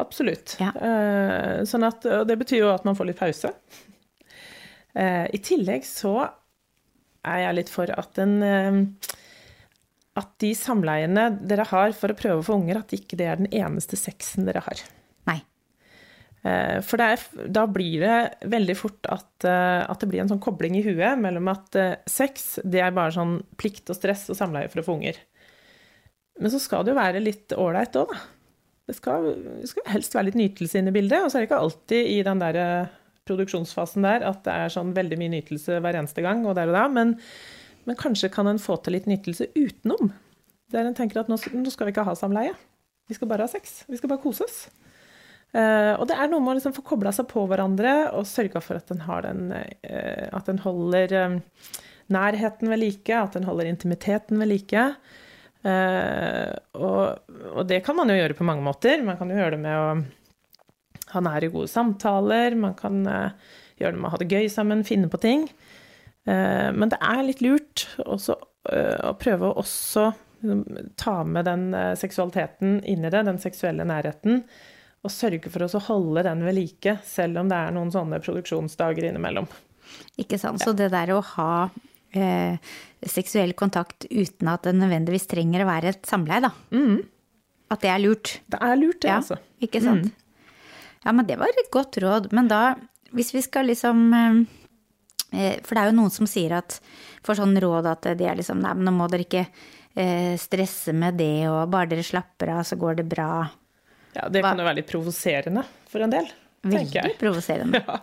Absolutt. 0.00 0.56
Ja. 0.60 0.72
Eh, 0.72 1.62
sånn 1.68 1.84
at, 1.84 2.06
og 2.08 2.28
det 2.28 2.38
betyr 2.40 2.64
jo 2.64 2.70
at 2.72 2.86
man 2.88 2.96
får 2.96 3.10
litt 3.10 3.20
pause. 3.20 3.52
Eh, 4.96 5.26
I 5.28 5.40
tillegg 5.44 5.84
så 5.88 6.14
er 7.28 7.44
jeg 7.44 7.58
litt 7.60 7.72
for 7.72 7.92
at 7.94 8.18
en 8.20 8.34
eh, 8.42 8.78
At 10.18 10.34
de 10.42 10.50
samleiene 10.58 11.28
dere 11.48 11.64
har 11.70 11.94
for 11.96 12.12
å 12.12 12.16
prøve 12.18 12.42
å 12.42 12.44
få 12.44 12.58
unger, 12.60 12.82
at 12.82 12.92
ikke 12.92 13.16
det 13.16 13.28
er 13.28 13.38
den 13.40 13.52
eneste 13.52 13.96
sexen 13.96 14.44
dere 14.48 14.60
har. 14.66 14.82
Nei. 15.30 15.38
For 16.84 17.00
er, 17.00 17.22
da 17.54 17.62
blir 17.70 18.02
det 18.02 18.48
veldig 18.50 18.74
fort 18.76 19.06
at, 19.08 19.46
at 19.46 20.02
det 20.02 20.08
blir 20.10 20.20
en 20.24 20.28
sånn 20.32 20.42
kobling 20.42 20.74
i 20.76 20.82
huet 20.82 21.16
mellom 21.22 21.48
at 21.52 21.78
sex, 22.10 22.58
det 22.60 22.82
er 22.82 22.92
bare 22.92 23.14
sånn 23.14 23.38
plikt 23.56 23.88
og 23.94 23.96
stress 23.96 24.26
og 24.28 24.36
samleie 24.36 24.68
for 24.68 24.82
å 24.82 24.84
få 24.84 24.98
unger. 24.98 25.20
Men 26.40 26.52
så 26.52 26.60
skal 26.62 26.84
det 26.84 26.94
jo 26.94 27.00
være 27.00 27.22
litt 27.22 27.52
ålreit 27.56 27.98
òg, 28.00 28.12
da. 28.12 28.22
Det 28.88 28.96
skal, 28.98 29.28
det 29.60 29.68
skal 29.70 29.86
helst 29.92 30.14
være 30.16 30.30
litt 30.30 30.40
nytelse 30.40 30.80
inne 30.80 30.90
i 30.90 30.96
bildet, 30.96 31.22
og 31.22 31.30
så 31.30 31.38
er 31.38 31.44
det 31.44 31.50
ikke 31.50 31.62
alltid 31.62 32.08
i 32.10 32.16
den 32.26 32.40
der 32.42 32.58
eh, 32.58 32.90
produksjonsfasen 33.28 34.04
der 34.04 34.24
at 34.26 34.42
det 34.46 34.56
er 34.58 34.74
sånn 34.74 34.90
veldig 34.96 35.18
mye 35.20 35.32
nytelse 35.36 35.78
hver 35.84 36.00
eneste 36.00 36.24
gang 36.24 36.42
og 36.48 36.56
der 36.58 36.72
og 36.72 36.76
da, 36.76 36.88
men, 36.90 37.14
men 37.86 37.98
kanskje 38.00 38.32
kan 38.34 38.50
en 38.50 38.60
få 38.62 38.80
til 38.82 38.96
litt 38.96 39.06
nytelse 39.10 39.52
utenom. 39.54 40.10
Der 40.74 40.88
en 40.88 40.98
tenker 40.98 41.22
at 41.22 41.30
nå, 41.30 41.38
nå 41.38 41.72
skal 41.72 41.88
vi 41.88 41.94
ikke 41.94 42.06
ha 42.08 42.16
samleie. 42.18 42.56
Vi 43.10 43.16
skal 43.18 43.30
bare 43.30 43.46
ha 43.46 43.50
sex. 43.50 43.82
Vi 43.90 43.98
skal 44.00 44.10
bare 44.10 44.22
kose 44.22 44.46
oss. 44.46 44.64
Uh, 45.52 45.98
og 46.00 46.06
det 46.08 46.16
er 46.16 46.30
noe 46.32 46.40
med 46.40 46.54
å 46.54 46.56
liksom 46.56 46.72
få 46.72 46.84
kobla 46.86 47.10
seg 47.12 47.26
på 47.28 47.42
hverandre 47.44 47.90
og 48.16 48.24
sørga 48.24 48.62
for 48.64 48.80
at 48.80 48.88
en 48.94 49.02
den 49.26 49.50
uh, 49.52 50.28
At 50.32 50.48
en 50.48 50.62
holder 50.64 51.12
eh, 51.12 51.34
nærheten 52.12 52.70
ved 52.72 52.80
like, 52.80 53.12
at 53.12 53.36
en 53.36 53.44
holder 53.44 53.68
intimiteten 53.68 54.40
ved 54.40 54.48
like. 54.48 54.86
Eh, 55.62 56.50
og, 56.74 57.30
og 57.52 57.66
det 57.70 57.82
kan 57.86 57.96
man 57.98 58.10
jo 58.10 58.18
gjøre 58.18 58.36
på 58.38 58.46
mange 58.46 58.64
måter. 58.66 59.02
Man 59.06 59.18
kan 59.20 59.30
jo 59.30 59.38
gjøre 59.38 59.56
det 59.56 59.62
med 59.62 59.78
å 59.78 59.86
ha 61.12 61.22
nære, 61.22 61.52
gode 61.54 61.70
samtaler. 61.70 62.56
Man 62.58 62.74
kan 62.78 63.04
eh, 63.06 63.54
gjøre 63.80 63.94
det 63.94 64.02
med 64.02 64.10
å 64.10 64.14
ha 64.14 64.20
det 64.22 64.30
gøy 64.32 64.50
sammen, 64.52 64.86
finne 64.86 65.10
på 65.12 65.20
ting. 65.22 65.46
Eh, 66.26 66.68
men 66.74 66.92
det 66.92 66.98
er 66.98 67.22
litt 67.26 67.44
lurt 67.44 67.86
også, 68.04 68.38
å 68.62 69.16
prøve 69.18 69.48
å 69.48 69.56
også 69.58 70.10
liksom, 70.42 70.60
ta 71.00 71.16
med 71.26 71.48
den 71.48 71.64
seksualiteten 71.98 72.76
inn 72.86 73.02
i 73.02 73.10
det, 73.10 73.24
den 73.26 73.40
seksuelle 73.42 73.86
nærheten, 73.88 74.44
og 75.02 75.10
sørge 75.10 75.50
for 75.50 75.66
å 75.66 75.80
holde 75.88 76.22
den 76.22 76.44
ved 76.46 76.54
like, 76.54 76.94
selv 77.02 77.40
om 77.40 77.50
det 77.50 77.58
er 77.58 77.74
noen 77.74 77.90
sånne 77.90 78.20
produksjonsdager 78.22 79.08
innimellom. 79.08 79.48
Ikke 80.22 80.38
sant. 80.38 80.62
Så 80.62 80.76
det 80.78 80.92
der 80.94 81.10
å 81.10 81.18
ha 81.34 81.54
eh, 82.14 82.56
seksuell 83.08 83.52
kontakt 83.58 84.06
uten 84.10 84.50
at 84.52 84.66
det 84.68 84.74
nødvendigvis 84.78 85.26
trenger 85.30 85.64
å 85.64 85.68
være 85.70 85.92
et 85.94 86.06
samleie, 86.08 86.42
da. 86.44 86.52
At 87.72 87.80
det 87.84 87.90
er 87.90 88.02
lurt. 88.02 88.34
Det 88.52 88.58
er 88.60 88.76
lurt, 88.76 89.00
det, 89.02 89.08
Ja, 89.10 89.20
altså. 89.22 89.38
ikke 89.64 89.80
sant. 89.82 90.10
Ja, 91.02 91.12
men 91.16 91.26
det 91.26 91.38
var 91.40 91.48
et 91.50 91.70
godt 91.74 91.96
råd. 91.98 92.28
Men 92.36 92.48
da, 92.50 92.76
hvis 93.16 93.32
vi 93.34 93.40
skal 93.42 93.66
liksom 93.66 94.02
eh, 94.14 95.56
For 95.64 95.74
det 95.74 95.80
er 95.82 95.88
jo 95.90 95.96
noen 95.96 96.12
som 96.14 96.28
sier 96.30 96.52
at 96.60 96.76
får 97.26 97.40
sånn 97.40 97.56
råd 97.64 97.88
at 97.90 98.10
de 98.18 98.28
er 98.28 98.36
liksom 98.38 98.60
Nei, 98.62 98.74
men 98.76 98.86
nå 98.86 98.92
må 98.94 99.08
dere 99.10 99.24
ikke 99.26 99.46
eh, 99.96 100.36
stresse 100.38 100.92
med 100.94 101.16
det, 101.18 101.48
og 101.48 101.72
bare 101.72 101.90
dere 101.94 102.04
slapper 102.06 102.52
av, 102.58 102.62
så 102.68 102.76
går 102.78 103.00
det 103.00 103.08
bra. 103.10 103.30
Ja, 104.12 104.28
det 104.28 104.44
kan 104.44 104.60
jo 104.60 104.68
være 104.68 104.82
litt 104.82 104.90
provoserende 104.92 105.64
for 105.88 106.04
en 106.04 106.12
del, 106.12 106.28
Veldig 106.62 107.16
provoserende. 107.18 107.80
Ja. 107.88 107.98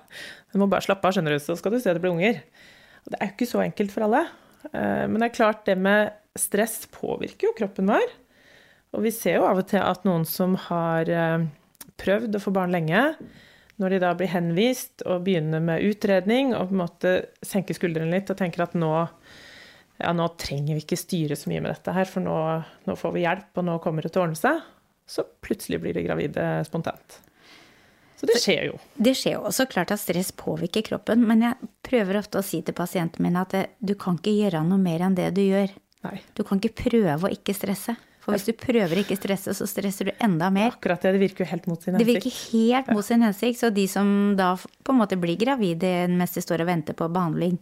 Du 0.52 0.58
må 0.58 0.66
bare 0.68 0.82
slappe 0.82 1.06
av, 1.06 1.14
skjønner 1.14 1.36
du, 1.38 1.40
så 1.46 1.54
skal 1.56 1.76
du 1.76 1.80
se 1.80 1.94
det 1.94 2.02
blir 2.02 2.12
unger. 2.16 2.42
Og 3.06 3.12
det 3.14 3.20
er 3.20 3.30
jo 3.30 3.36
ikke 3.38 3.52
så 3.52 3.64
enkelt 3.64 3.94
for 3.96 4.08
alle. 4.08 4.24
Eh, 4.72 5.06
Men 5.08 5.20
det 5.20 5.30
er 5.30 5.38
klart, 5.38 5.66
det 5.66 5.78
med 5.78 6.12
stress 6.38 6.84
påvirker 6.94 7.50
jo 7.50 7.56
kroppen 7.58 7.90
vår. 7.90 8.12
Og 8.96 9.06
vi 9.06 9.12
ser 9.14 9.38
jo 9.38 9.46
av 9.46 9.62
og 9.62 9.68
til 9.70 9.82
at 9.84 10.06
noen 10.08 10.26
som 10.26 10.56
har 10.70 11.10
eh, 11.10 11.46
prøvd 12.02 12.38
å 12.38 12.42
få 12.42 12.54
barn 12.56 12.74
lenge, 12.74 13.04
når 13.80 13.94
de 13.94 14.00
da 14.04 14.14
blir 14.18 14.32
henvist 14.34 15.06
og 15.08 15.24
begynner 15.28 15.62
med 15.64 15.84
utredning 15.88 16.52
og 16.52 16.68
på 16.68 16.76
en 16.76 16.82
måte 16.82 17.14
senker 17.46 17.78
skuldrene 17.78 18.12
litt 18.12 18.32
og 18.32 18.40
tenker 18.42 18.66
at 18.66 18.76
nå, 18.76 18.92
ja, 20.02 20.12
nå 20.16 20.26
trenger 20.42 20.76
vi 20.76 20.84
ikke 20.84 21.00
styre 21.00 21.38
så 21.40 21.52
mye 21.52 21.64
med 21.64 21.72
dette 21.72 21.94
her, 21.96 22.10
for 22.10 22.26
nå, 22.26 22.36
nå 22.90 22.98
får 23.00 23.16
vi 23.16 23.24
hjelp, 23.24 23.54
og 23.56 23.68
nå 23.70 23.78
kommer 23.84 24.04
det 24.04 24.12
til 24.12 24.24
å 24.24 24.26
ordne 24.28 24.40
seg, 24.40 24.60
så 25.08 25.24
plutselig 25.46 25.80
blir 25.84 25.96
de 25.96 26.04
gravide 26.04 26.50
spontant. 26.68 27.22
Så 28.20 28.28
det 28.28 28.40
skjer 28.44 28.66
jo. 28.68 28.80
Det 29.00 29.14
skjer 29.16 29.38
jo 29.38 29.46
også 29.48 29.66
klart 29.72 29.94
at 29.96 30.02
stress 30.02 30.34
påvirker 30.36 30.84
kroppen, 30.90 31.24
men 31.28 31.46
jeg 31.46 31.70
prøver 31.88 32.20
ofte 32.20 32.42
å 32.42 32.44
si 32.44 32.60
til 32.68 32.76
pasientene 32.76 33.24
mine 33.30 33.46
at 33.46 33.56
du 33.80 33.94
kan 34.00 34.20
ikke 34.20 34.34
gjøre 34.36 34.66
noe 34.68 34.82
mer 34.82 35.06
enn 35.08 35.16
det 35.16 35.30
du 35.38 35.46
gjør. 35.46 35.72
Nei. 36.04 36.18
Du 36.36 36.44
kan 36.48 36.60
ikke 36.60 36.90
prøve 36.90 37.30
å 37.30 37.32
ikke 37.32 37.56
stresse. 37.56 37.96
For 38.20 38.36
hvis 38.36 38.50
du 38.50 38.54
prøver 38.60 39.00
å 39.00 39.04
ikke 39.06 39.16
stresse, 39.18 39.54
så 39.56 39.66
stresser 39.68 40.10
du 40.10 40.24
enda 40.24 40.50
mer. 40.54 40.74
Akkurat 40.76 41.02
det. 41.02 41.14
Det 41.16 41.22
virker 41.24 41.46
jo 41.46 41.50
helt 41.54 41.70
mot 41.72 41.80
sin 41.82 41.96
hensikt. 41.96 42.06
Det 42.06 42.16
virker 42.18 42.36
helt 42.52 42.92
mot 42.94 43.08
sin 43.08 43.24
hensikt. 43.26 43.60
Så 43.62 43.72
de 43.74 43.86
som 43.90 44.12
da 44.38 44.52
på 44.60 44.94
en 44.94 45.00
måte 45.00 45.18
blir 45.20 45.40
gravide 45.40 45.94
mens 46.12 46.36
de 46.36 46.44
står 46.44 46.66
og 46.66 46.70
venter 46.70 46.98
på 47.00 47.08
behandling, 47.08 47.56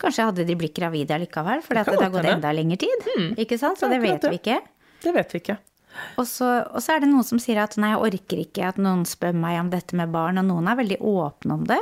kanskje 0.00 0.28
hadde 0.28 0.46
de 0.48 0.56
blitt 0.60 0.76
gravide 0.76 1.16
likevel, 1.24 1.64
for 1.64 1.76
det, 1.76 1.86
det 1.88 2.04
har 2.04 2.12
gått 2.12 2.28
enda 2.36 2.52
lengre 2.56 2.78
tid. 2.84 3.08
Ikke 3.40 3.58
sant? 3.60 3.80
Så 3.80 3.88
Ja, 3.88 3.96
det 3.96 4.04
vet 4.04 4.28
vi 4.28 4.38
ikke. 4.40 4.60
Det 5.00 5.16
vet 5.16 5.34
vi 5.34 5.40
ikke. 5.42 5.58
Og 6.20 6.26
så, 6.28 6.48
og 6.70 6.82
så 6.82 6.94
er 6.94 7.02
det 7.02 7.10
noen 7.10 7.26
som 7.26 7.40
sier 7.42 7.62
at 7.62 7.76
nei, 7.80 7.92
jeg 7.94 8.04
orker 8.10 8.42
ikke 8.44 8.68
at 8.68 8.78
noen 8.80 9.06
spør 9.08 9.34
meg 9.36 9.58
om 9.60 9.72
dette 9.72 9.96
med 9.98 10.12
barn, 10.14 10.38
og 10.40 10.46
noen 10.48 10.70
er 10.70 10.78
veldig 10.78 11.00
åpne 11.02 11.56
om 11.56 11.64
det. 11.70 11.80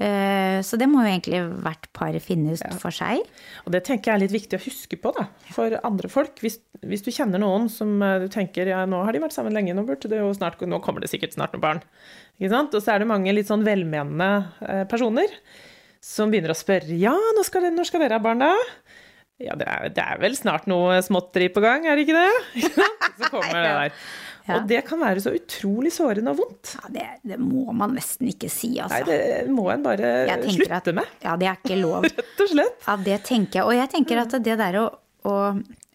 Eh, 0.00 0.62
Så 0.64 0.78
det 0.80 0.88
må 0.88 1.02
jo 1.04 1.10
egentlig 1.10 1.40
hvert 1.60 1.86
par 1.96 2.16
finne 2.24 2.54
ut 2.56 2.80
for 2.80 2.94
seg. 2.94 3.20
Og 3.66 3.72
det 3.74 3.82
tenker 3.84 4.10
jeg 4.10 4.16
er 4.16 4.22
litt 4.24 4.34
viktig 4.34 4.56
å 4.56 4.64
huske 4.64 4.96
på 5.00 5.12
da, 5.16 5.26
for 5.52 5.76
andre 5.84 6.08
folk. 6.12 6.40
Hvis, 6.40 6.58
hvis 6.80 7.04
du 7.04 7.10
kjenner 7.12 7.42
noen 7.42 7.68
som 7.72 8.00
eh, 8.02 8.18
du 8.24 8.28
tenker 8.32 8.70
ja, 8.72 8.86
nå 8.88 9.02
har 9.04 9.12
de 9.12 9.20
vært 9.20 9.36
sammen 9.36 9.56
lenge, 9.56 9.76
nå, 9.76 9.84
burde 9.88 10.08
det 10.08 10.22
jo 10.22 10.32
snart, 10.36 10.60
nå 10.64 10.80
kommer 10.84 11.04
det 11.04 11.12
sikkert 11.12 11.36
snart 11.36 11.52
noen 11.56 11.66
barn. 11.66 11.82
Ikke 12.40 12.54
sant? 12.54 12.74
Og 12.76 12.84
så 12.84 12.94
er 12.94 13.02
det 13.04 13.10
mange 13.12 13.34
litt 13.36 13.50
sånn 13.50 13.66
velmenende 13.66 14.30
eh, 14.64 14.86
personer 14.88 15.28
som 16.00 16.32
begynner 16.32 16.54
å 16.54 16.56
spørre 16.56 16.96
ja, 16.96 17.12
når 17.36 17.44
skal, 17.44 17.68
når 17.76 17.90
skal 17.90 18.00
dere 18.00 18.16
ha 18.16 18.24
barn 18.24 18.40
da? 18.40 18.54
Ja, 19.40 19.54
det 19.56 19.66
er, 19.72 19.86
det 19.96 20.02
er 20.04 20.18
vel 20.20 20.34
snart 20.36 20.66
noe 20.68 20.98
småtteri 21.04 21.46
på 21.52 21.62
gang, 21.64 21.86
er 21.88 21.96
det 21.96 22.04
ikke 22.08 22.18
det? 22.18 22.64
Så 23.20 23.30
kommer 23.32 23.54
det 23.56 23.70
der. 23.70 23.94
Ja. 24.48 24.56
Og 24.56 24.64
det 24.70 24.80
kan 24.88 24.98
være 24.98 25.20
så 25.22 25.30
utrolig 25.36 25.92
sårende 25.94 26.32
og 26.32 26.40
vondt. 26.40 26.72
Ja, 26.80 26.88
det, 26.92 27.02
det 27.32 27.36
må 27.40 27.70
man 27.76 27.92
nesten 27.94 28.28
ikke 28.32 28.48
si, 28.50 28.72
Nei, 28.78 28.86
altså. 28.86 29.04
det 29.06 29.52
må 29.52 29.66
en 29.70 29.84
bare 29.84 30.08
slutte 30.48 30.78
at- 30.80 30.88
med, 30.96 31.12
Ja, 31.22 31.36
det 31.38 31.46
er 31.50 31.60
ikke 31.60 31.76
lov. 31.84 32.06
rett 32.08 32.40
og 32.44 32.50
slett. 32.50 32.80
Ja, 32.88 32.96
det 33.06 33.18
tenker 33.28 33.60
jeg. 33.60 33.66
Og 33.68 33.76
jeg 33.76 33.92
tenker 33.92 34.22
at 34.24 34.34
det 34.48 34.56
der 34.58 34.78
å, 34.80 34.86
å 35.28 35.34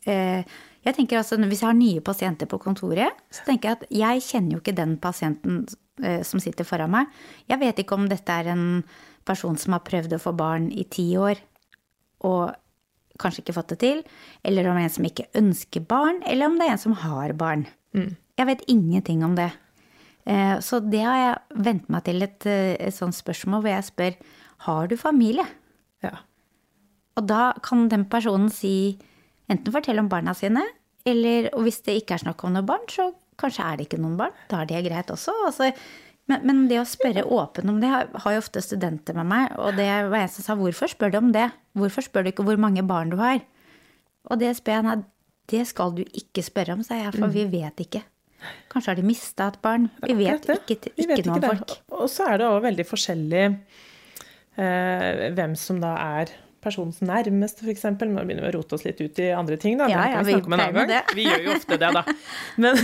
eh, 0.08 0.46
jeg 0.86 0.94
tenker 1.00 1.18
altså, 1.18 1.40
Hvis 1.42 1.64
jeg 1.64 1.68
har 1.72 1.78
nye 1.78 2.04
pasienter 2.06 2.46
på 2.48 2.60
kontoret, 2.62 3.18
så 3.34 3.42
tenker 3.48 3.72
jeg 3.74 3.80
at 3.82 3.88
jeg 4.04 4.22
kjenner 4.30 4.56
jo 4.56 4.62
ikke 4.62 4.76
den 4.78 4.94
pasienten 5.02 5.64
eh, 6.06 6.22
som 6.24 6.40
sitter 6.40 6.64
foran 6.70 6.94
meg. 6.94 7.10
Jeg 7.50 7.60
vet 7.66 7.82
ikke 7.82 7.98
om 7.98 8.06
dette 8.12 8.30
er 8.40 8.52
en 8.54 8.68
person 9.26 9.58
som 9.58 9.74
har 9.76 9.82
prøvd 9.84 10.14
å 10.16 10.22
få 10.22 10.36
barn 10.38 10.70
i 10.72 10.86
ti 10.86 11.10
år 11.18 11.42
og 12.30 12.54
kanskje 13.22 13.44
ikke 13.44 13.56
fått 13.56 13.70
det 13.74 13.80
til, 13.80 14.04
eller 14.44 14.68
om 14.70 14.76
det 14.76 14.84
er 14.86 14.90
en 14.90 14.96
som 14.98 15.08
ikke 15.10 15.28
ønsker 15.40 15.86
barn, 15.88 16.22
eller 16.28 16.50
om 16.50 16.58
det 16.60 16.68
er 16.68 16.74
en 16.76 16.82
som 16.82 16.94
har 17.06 17.34
barn. 17.40 17.66
Jeg 17.96 18.48
vet 18.50 18.66
ingenting 18.68 19.24
om 19.24 19.36
det. 19.38 19.52
Eh, 20.26 20.58
Så 20.60 20.80
det 20.84 21.02
har 21.06 21.16
jeg 21.16 21.64
vent 21.64 21.90
meg 21.90 22.04
til 22.04 22.22
et, 22.22 22.46
eh, 22.46 22.76
et 22.80 22.94
sånt 22.94 23.16
spørsmål 23.16 23.62
hvor 23.62 23.72
jeg 23.72 23.84
spør 23.88 24.16
har 24.66 24.88
du 24.88 24.98
familie. 24.98 25.46
Ja. 26.04 26.18
Og 27.16 27.28
da 27.28 27.54
kan 27.64 27.88
den 27.88 28.06
personen 28.06 28.50
si 28.52 28.98
enten 29.50 29.72
fortelle 29.72 30.00
om 30.00 30.10
barna 30.10 30.34
sine, 30.34 30.64
eller 31.06 31.50
og 31.54 31.64
hvis 31.64 31.82
det 31.86 32.02
ikke 32.02 32.16
er 32.16 32.24
snakk 32.26 32.44
om 32.44 32.54
noen 32.54 32.66
barn, 32.66 32.84
så 32.90 33.14
kanskje 33.38 33.64
er 33.64 33.78
det 33.78 33.88
ikke 33.88 34.02
noen 34.02 34.18
barn. 34.18 34.32
Da 34.50 34.62
er 34.64 34.66
det 34.66 34.84
greit 34.90 35.08
også. 35.14 35.32
Altså, 35.46 35.72
men, 36.32 36.46
men 36.48 36.62
det 36.70 36.80
å 36.82 36.88
spørre 36.90 37.26
åpen 37.30 37.70
om 37.70 37.82
det 37.82 37.92
har, 37.92 38.08
jo 38.10 38.42
ofte 38.42 38.64
studenter 38.64 39.18
med 39.18 39.30
meg, 39.30 39.52
og 39.62 39.78
det 39.78 39.90
var 40.10 40.24
en 40.24 40.32
som 40.32 40.46
sa 40.46 40.56
hvorfor 40.58 40.90
spør 40.90 41.14
du 41.14 41.20
om 41.20 41.30
det? 41.36 41.50
Hvorfor 41.78 42.06
spør 42.08 42.26
du 42.26 42.32
ikke 42.32 42.46
hvor 42.48 42.58
mange 42.62 42.86
barn 42.88 43.14
du 43.14 43.20
har? 43.22 43.44
Og 44.26 44.42
det 44.42 44.56
spør 44.58 44.80
jeg 44.80 44.88
nei, 44.88 44.98
det 45.54 45.62
skal 45.70 45.94
du 45.94 46.02
ikke 46.08 46.42
spørre 46.46 46.74
om, 46.74 46.82
sa 46.86 46.98
jeg, 46.98 47.14
for 47.14 47.30
vi 47.34 47.46
vet 47.52 47.84
ikke. 47.86 48.02
Kanskje 48.72 48.92
har 48.92 48.98
de 48.98 49.06
mista 49.06 49.50
et 49.52 49.60
barn. 49.62 49.88
Vi 50.06 50.16
vet 50.18 50.50
ikke, 50.50 50.76
ikke, 50.76 50.94
Vi 50.98 51.06
ikke 51.06 51.28
noe 51.30 51.38
om 51.38 51.46
folk. 51.46 51.76
Og 51.94 52.10
så 52.12 52.32
er 52.32 52.42
det 52.42 52.50
òg 52.50 52.58
veldig 52.66 52.86
forskjellig 52.90 53.44
eh, 53.46 55.22
hvem 55.38 55.56
som 55.60 55.80
da 55.82 55.94
er 56.22 56.34
personens 56.66 57.02
nærmeste, 57.06 57.66
f.eks. 57.66 57.86
Nå 57.86 58.24
begynner 58.26 58.48
vi 58.48 58.50
å 58.50 58.56
rote 58.58 58.78
oss 58.78 58.86
litt 58.88 59.02
ut 59.02 59.22
i 59.22 59.30
andre 59.36 59.58
ting, 59.62 59.78
da. 59.80 59.88
Ja, 59.92 60.08
ja, 60.12 60.24
vi 60.26 60.34
vi 60.34 60.42
om 60.42 60.56
en 60.58 60.64
annen 60.64 60.80
gang. 60.82 60.90
det. 60.92 61.18
Vi 61.18 61.28
gjør 61.28 61.46
jo 61.46 61.54
ofte 61.56 61.78
det, 61.82 61.92
da. 61.96 62.04
Men, 62.64 62.80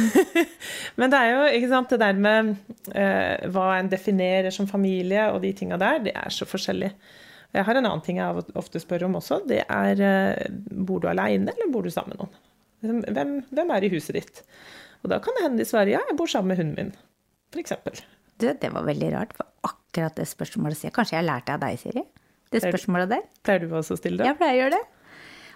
men 0.99 1.11
det 1.13 1.19
er 1.19 1.31
jo 1.31 1.41
ikke 1.57 1.71
sant, 1.71 1.91
det 1.93 1.99
der 2.01 2.21
med 2.21 2.53
eh, 2.93 3.49
hva 3.53 3.67
en 3.79 3.89
definerer 3.91 4.53
som 4.53 4.69
familie, 4.69 5.27
og 5.31 5.41
de 5.45 5.51
tinga 5.57 5.79
der, 5.81 5.99
det 6.05 6.15
er 6.17 6.33
så 6.33 6.47
forskjellig. 6.49 6.91
Jeg 7.51 7.67
har 7.67 7.77
en 7.77 7.87
annen 7.87 8.03
ting 8.05 8.21
jeg 8.21 8.45
ofte 8.59 8.79
spør 8.79 9.09
om 9.09 9.17
også. 9.19 9.41
Det 9.47 9.63
er 9.65 10.03
eh, 10.07 10.51
bor 10.71 11.01
du 11.03 11.09
aleine, 11.11 11.51
eller 11.51 11.71
bor 11.73 11.87
du 11.87 11.91
sammen 11.93 12.15
med 12.15 12.23
noen? 12.23 12.39
Liksom, 12.81 13.03
Hvem, 13.15 13.35
hvem 13.51 13.75
er 13.75 13.85
i 13.85 13.91
huset 13.93 14.17
ditt? 14.17 14.43
Og 15.01 15.11
da 15.11 15.19
kan 15.23 15.37
det 15.37 15.45
hende 15.45 15.61
de 15.61 15.67
svarer 15.67 15.95
ja, 15.95 16.01
jeg 16.09 16.17
bor 16.19 16.29
sammen 16.29 16.53
med 16.53 16.61
hunden 16.61 16.91
min, 16.91 16.95
f.eks. 17.53 18.03
Du, 18.41 18.47
det 18.47 18.71
var 18.73 18.87
veldig 18.87 19.11
rart, 19.13 19.35
for 19.37 19.49
akkurat 19.67 20.17
det 20.17 20.25
spørsmålet 20.29 20.79
sier 20.79 20.93
Kanskje 20.95 21.19
jeg 21.19 21.27
lærte 21.27 21.55
av 21.55 21.61
deg, 21.61 21.77
Siri? 21.81 22.05
Det 22.51 22.63
spørsmålet 22.63 23.13
der. 23.13 23.27
Pleier 23.45 23.63
du 23.63 23.75
også 23.77 23.95
å 23.95 24.01
stille 24.01 24.19
det? 24.19 24.27
Jeg 24.29 24.39
pleier 24.39 24.57
å 24.57 24.61
gjøre 24.65 24.79
det. 24.79 24.83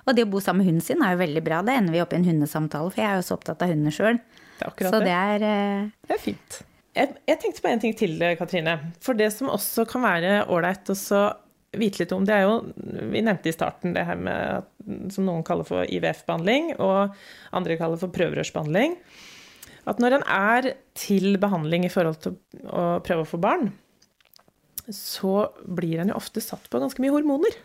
Og 0.06 0.16
det 0.16 0.26
å 0.26 0.30
bo 0.30 0.42
sammen 0.44 0.62
med 0.62 0.70
hunden 0.70 0.86
sin 0.86 1.02
er 1.04 1.16
jo 1.16 1.22
veldig 1.24 1.44
bra. 1.46 1.64
Da 1.66 1.76
ender 1.80 1.96
vi 1.96 2.02
opp 2.04 2.14
i 2.14 2.20
en 2.20 2.28
hundesamtale, 2.28 2.92
for 2.94 3.02
jeg 3.02 3.10
er 3.10 3.20
jo 3.20 3.26
så 3.26 3.38
opptatt 3.40 3.64
av 3.66 3.72
hunder 3.74 3.96
sjøl. 3.96 4.20
Det 4.60 4.70
Så 4.78 5.00
det. 5.02 5.08
det 5.08 5.16
er 5.16 5.46
eh, 5.50 5.88
Det 6.08 6.16
er 6.16 6.22
fint. 6.22 6.60
Jeg, 6.96 7.16
jeg 7.28 7.40
tenkte 7.42 7.64
på 7.64 7.72
en 7.72 7.82
ting 7.84 7.96
til, 7.98 8.14
Katrine. 8.40 8.78
For 9.04 9.18
det 9.18 9.32
som 9.36 9.52
også 9.52 9.84
kan 9.90 10.06
være 10.06 10.46
ålreit 10.54 10.94
å 10.94 11.24
vite 11.76 12.04
litt 12.04 12.14
om, 12.16 12.24
det 12.24 12.36
er 12.38 12.46
jo 12.46 12.60
Vi 13.12 13.24
nevnte 13.26 13.52
i 13.52 13.56
starten 13.56 13.96
det 13.98 14.06
her 14.08 14.16
med 14.16 15.12
som 15.12 15.26
noen 15.28 15.44
kaller 15.44 15.68
for 15.68 15.90
IVF-behandling, 15.90 16.76
og 16.78 17.16
andre 17.58 17.78
kaller 17.80 18.00
for 18.00 18.14
prøverørsbehandling. 18.14 19.00
At 19.90 20.00
når 20.02 20.20
en 20.20 20.28
er 20.30 20.70
til 20.98 21.36
behandling 21.42 21.88
i 21.88 21.92
forhold 21.94 22.22
til 22.22 22.38
å 22.70 22.86
prøve 23.06 23.26
å 23.26 23.30
få 23.30 23.42
barn, 23.42 23.72
så 24.94 25.48
blir 25.66 26.02
en 26.02 26.12
jo 26.14 26.20
ofte 26.20 26.44
satt 26.44 26.70
på 26.70 26.82
ganske 26.82 27.02
mye 27.02 27.14
hormoner. 27.16 27.58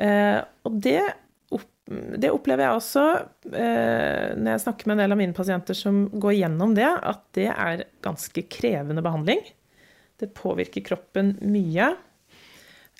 Eh, 0.00 0.40
og 0.64 0.76
det, 0.80 1.02
opp, 1.52 1.68
det 1.90 2.32
opplever 2.32 2.64
jeg 2.64 2.78
også 2.78 3.06
eh, 3.52 4.36
når 4.38 4.54
jeg 4.54 4.64
snakker 4.64 4.88
med 4.88 4.96
en 4.96 5.02
del 5.04 5.16
av 5.16 5.20
mine 5.20 5.36
pasienter 5.36 5.76
som 5.76 6.06
går 6.12 6.38
gjennom 6.38 6.76
det, 6.78 6.88
at 6.88 7.24
det 7.36 7.50
er 7.52 7.86
ganske 8.04 8.46
krevende 8.52 9.04
behandling. 9.04 9.42
Det 10.20 10.32
påvirker 10.36 10.84
kroppen 10.84 11.34
mye. 11.44 11.92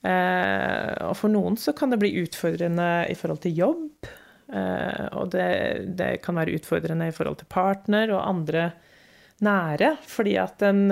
Eh, 0.01 0.93
og 1.09 1.17
for 1.19 1.33
noen 1.33 1.59
så 1.61 1.75
kan 1.77 1.93
det 1.93 2.01
bli 2.01 2.15
utfordrende 2.23 2.91
i 3.13 3.17
forhold 3.19 3.43
til 3.45 3.59
jobb. 3.65 4.11
Eh, 4.51 5.07
og 5.21 5.33
det, 5.35 5.51
det 5.99 6.13
kan 6.25 6.41
være 6.41 6.57
utfordrende 6.59 7.11
i 7.11 7.17
forhold 7.17 7.41
til 7.41 7.51
partner 7.53 8.13
og 8.15 8.25
andre 8.25 8.71
nære, 9.45 9.95
fordi 10.05 10.35
at 10.41 10.63
en, 10.69 10.83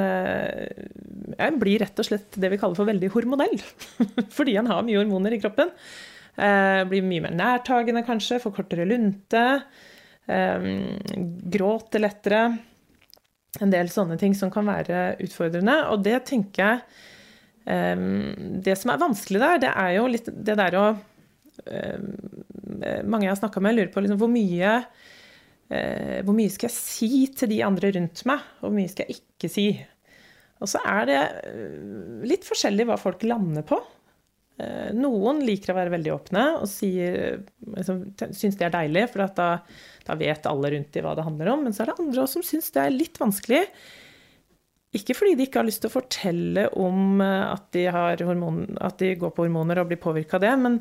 en 1.37 1.59
blir 1.61 1.83
rett 1.83 2.01
og 2.01 2.07
slett 2.07 2.39
det 2.41 2.51
vi 2.53 2.59
kaller 2.61 2.79
for 2.79 2.89
veldig 2.89 3.11
hormonell. 3.13 3.59
fordi 4.37 4.57
en 4.61 4.71
har 4.71 4.87
mye 4.87 5.01
hormoner 5.01 5.37
i 5.37 5.41
kroppen. 5.43 5.73
Eh, 6.39 6.83
blir 6.89 7.05
mye 7.07 7.25
mer 7.27 7.35
nærtagende 7.35 8.05
kanskje, 8.07 8.41
får 8.43 8.55
kortere 8.57 8.87
lunte. 8.89 9.45
Eh, 10.27 10.71
gråter 11.57 12.05
lettere. 12.05 12.43
En 13.59 13.73
del 13.73 13.91
sånne 13.91 14.19
ting 14.21 14.37
som 14.39 14.53
kan 14.55 14.69
være 14.69 15.19
utfordrende. 15.25 15.81
Og 15.93 16.05
det 16.07 16.21
tenker 16.31 16.65
jeg 16.65 16.83
eh, 17.67 18.09
Det 18.65 18.79
som 18.79 18.95
er 18.95 19.05
vanskelig 19.05 19.45
der, 19.45 19.63
det 19.67 19.75
er 19.75 19.95
jo 19.99 20.09
litt 20.13 20.31
det 20.31 20.59
der 20.61 20.79
å 20.79 20.89
eh, 21.67 21.99
mange 23.05 23.27
jeg 23.27 23.33
har 23.33 23.41
snakka 23.41 23.63
med, 23.65 23.77
lurer 23.77 23.93
på 23.93 24.03
liksom, 24.05 24.19
hvor 24.21 24.31
mye 24.31 24.75
eh, 25.73 26.19
Hvor 26.25 26.37
mye 26.37 26.53
skal 26.53 26.69
jeg 26.69 26.77
si 26.77 27.11
til 27.35 27.51
de 27.53 27.63
andre 27.67 27.93
rundt 27.97 28.25
meg, 28.29 28.45
og 28.61 28.69
hvor 28.69 28.77
mye 28.79 28.93
skal 28.93 29.09
jeg 29.09 29.23
ikke 29.23 29.51
si? 29.53 29.69
Og 30.59 30.71
så 30.71 30.81
er 30.87 31.07
det 31.09 31.21
eh, 31.47 31.79
litt 32.29 32.47
forskjellig 32.49 32.89
hva 32.89 32.99
folk 33.01 33.23
lander 33.27 33.67
på. 33.67 33.79
Eh, 34.59 34.91
Noen 34.97 35.45
liker 35.47 35.73
å 35.73 35.79
være 35.79 35.95
veldig 35.95 36.13
åpne 36.17 36.45
og 36.59 36.67
sier, 36.71 37.39
liksom, 37.77 38.03
syns 38.35 38.59
det 38.59 38.67
er 38.67 38.75
deilig, 38.75 39.07
for 39.13 39.23
da, 39.39 39.49
da 40.09 40.19
vet 40.19 40.51
alle 40.51 40.73
rundt 40.75 40.91
dem 40.95 41.07
hva 41.07 41.15
det 41.19 41.27
handler 41.29 41.53
om. 41.55 41.65
Men 41.67 41.77
så 41.77 41.85
er 41.85 41.93
det 41.93 42.01
andre 42.03 42.27
som 42.31 42.45
syns 42.47 42.73
det 42.75 42.85
er 42.85 42.95
litt 42.95 43.21
vanskelig. 43.23 43.65
Ikke 44.97 45.15
fordi 45.17 45.37
de 45.37 45.45
ikke 45.45 45.61
har 45.61 45.69
lyst 45.69 45.83
til 45.85 45.91
å 45.91 45.99
fortelle 45.99 46.67
om 46.81 47.23
eh, 47.25 47.45
at 47.53 47.71
de, 47.77 47.87
hormon, 48.25 48.63
at 48.81 48.99
de 49.03 49.13
går 49.21 49.35
på 49.37 49.45
hormoner 49.45 49.83
og 49.83 49.91
blir 49.91 50.01
påvirka 50.01 50.39
av 50.39 50.47
det, 50.47 50.55
men, 50.65 50.81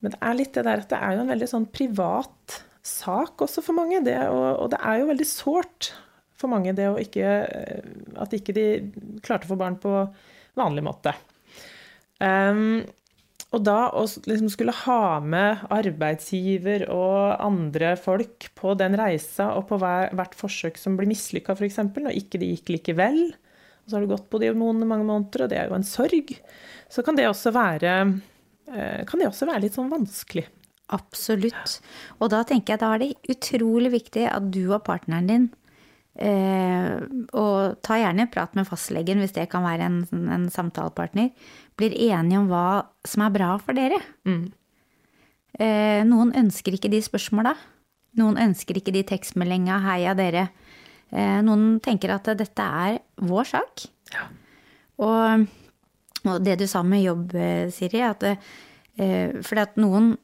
men, 0.00 0.12
det 0.12 0.20
er 0.20 0.36
litt 0.36 0.52
det 0.56 0.66
der 0.68 0.84
at 0.84 0.92
det 0.92 1.00
er 1.00 1.16
jo 1.16 1.24
en 1.24 1.32
veldig 1.34 1.48
sånn 1.54 1.66
privat 1.72 2.60
sak 2.84 3.42
også 3.44 3.64
for 3.64 3.76
mange. 3.76 4.02
Det, 4.04 4.16
og, 4.28 4.46
og, 4.52 4.70
det 4.74 4.80
er 4.84 5.00
jo 5.00 5.10
veldig 5.10 5.28
sårt 5.28 5.92
for 6.40 6.52
mange 6.52 6.72
det 6.76 6.88
ikke 7.04 7.26
At 8.20 8.32
ikke 8.36 8.54
de 8.56 8.66
klarte 9.24 9.48
å 9.48 9.52
få 9.52 9.60
barn 9.60 9.76
på 9.80 9.92
vanlig 10.58 10.82
måte. 10.86 11.12
Um, 12.20 12.82
og 13.50 13.64
da 13.66 13.88
å 13.98 14.04
liksom 14.06 14.50
skulle 14.52 14.74
ha 14.84 15.18
med 15.24 15.64
arbeidsgiver 15.74 16.84
og 16.94 17.40
andre 17.42 17.96
folk 17.98 18.46
på 18.58 18.76
den 18.78 18.94
reisa 18.98 19.48
og 19.58 19.66
på 19.70 19.78
hver, 19.82 20.12
hvert 20.14 20.36
forsøk 20.38 20.78
som 20.78 20.98
blir 20.98 21.10
mislykka, 21.10 21.56
f.eks., 21.56 21.80
når 21.96 22.18
ikke 22.20 22.38
det 22.38 22.52
gikk 22.52 22.74
likevel, 22.76 23.18
og 23.82 23.90
så 23.90 23.96
har 23.96 24.06
du 24.06 24.12
gått 24.12 24.28
på 24.30 24.38
de 24.38 24.52
hormonene 24.52 24.86
mange 24.86 25.08
måneder, 25.08 25.46
og 25.46 25.50
det 25.50 25.58
er 25.58 25.66
jo 25.66 25.78
en 25.80 25.86
sorg, 25.86 26.30
så 26.90 27.02
kan 27.06 27.18
det 27.18 27.26
også 27.26 27.50
være, 27.56 27.96
eh, 28.70 29.02
det 29.02 29.26
også 29.32 29.50
være 29.50 29.64
litt 29.66 29.78
sånn 29.78 29.90
vanskelig. 29.90 30.46
Absolutt. 30.94 31.78
Og 32.18 32.30
da 32.32 32.44
tenker 32.46 32.74
jeg 32.74 32.82
da 32.82 32.94
er 32.94 33.02
det 33.02 33.34
utrolig 33.34 33.92
viktig 33.94 34.26
at 34.30 34.46
du 34.54 34.64
og 34.70 34.82
partneren 34.86 35.30
din 35.30 35.50
eh, 35.50 35.59
og 36.20 37.76
ta 37.86 37.96
gjerne 37.96 38.24
en 38.26 38.30
prat 38.32 38.56
med 38.58 38.66
fastlegen 38.68 39.22
hvis 39.22 39.32
det 39.36 39.46
kan 39.48 39.62
være 39.64 39.86
en, 39.86 40.00
en 40.34 40.48
samtalepartner 40.52 41.30
blir 41.80 41.94
enige 42.10 42.40
om 42.40 42.48
hva 42.50 42.64
som 43.06 43.24
er 43.24 43.34
bra 43.34 43.54
for 43.62 43.78
dere. 43.78 44.00
Mm. 44.28 44.50
Eh, 45.60 46.00
noen 46.08 46.34
ønsker 46.38 46.76
ikke 46.76 46.90
de 46.92 47.00
spørsmåla. 47.04 47.54
Noen 48.20 48.38
ønsker 48.42 48.78
ikke 48.78 48.94
de 48.94 49.04
tekstmeldinga 49.06 49.80
'heia 49.84 50.14
dere'. 50.18 50.48
Eh, 51.10 51.40
noen 51.42 51.80
tenker 51.82 52.14
at 52.14 52.30
dette 52.38 52.62
er 52.62 53.00
vår 53.16 53.44
sak. 53.54 53.86
Ja. 54.14 54.26
Og, 55.00 55.46
og, 56.24 56.36
det 56.44 56.58
du 56.60 56.66
sa 56.66 56.82
med 56.82 57.02
jobb, 57.02 57.34
eh, 57.34 57.70
Siri, 57.70 58.02
at 58.04 58.22
eh, 58.24 59.40
fordi 59.42 59.62
at 59.62 59.76
noen 59.80 60.16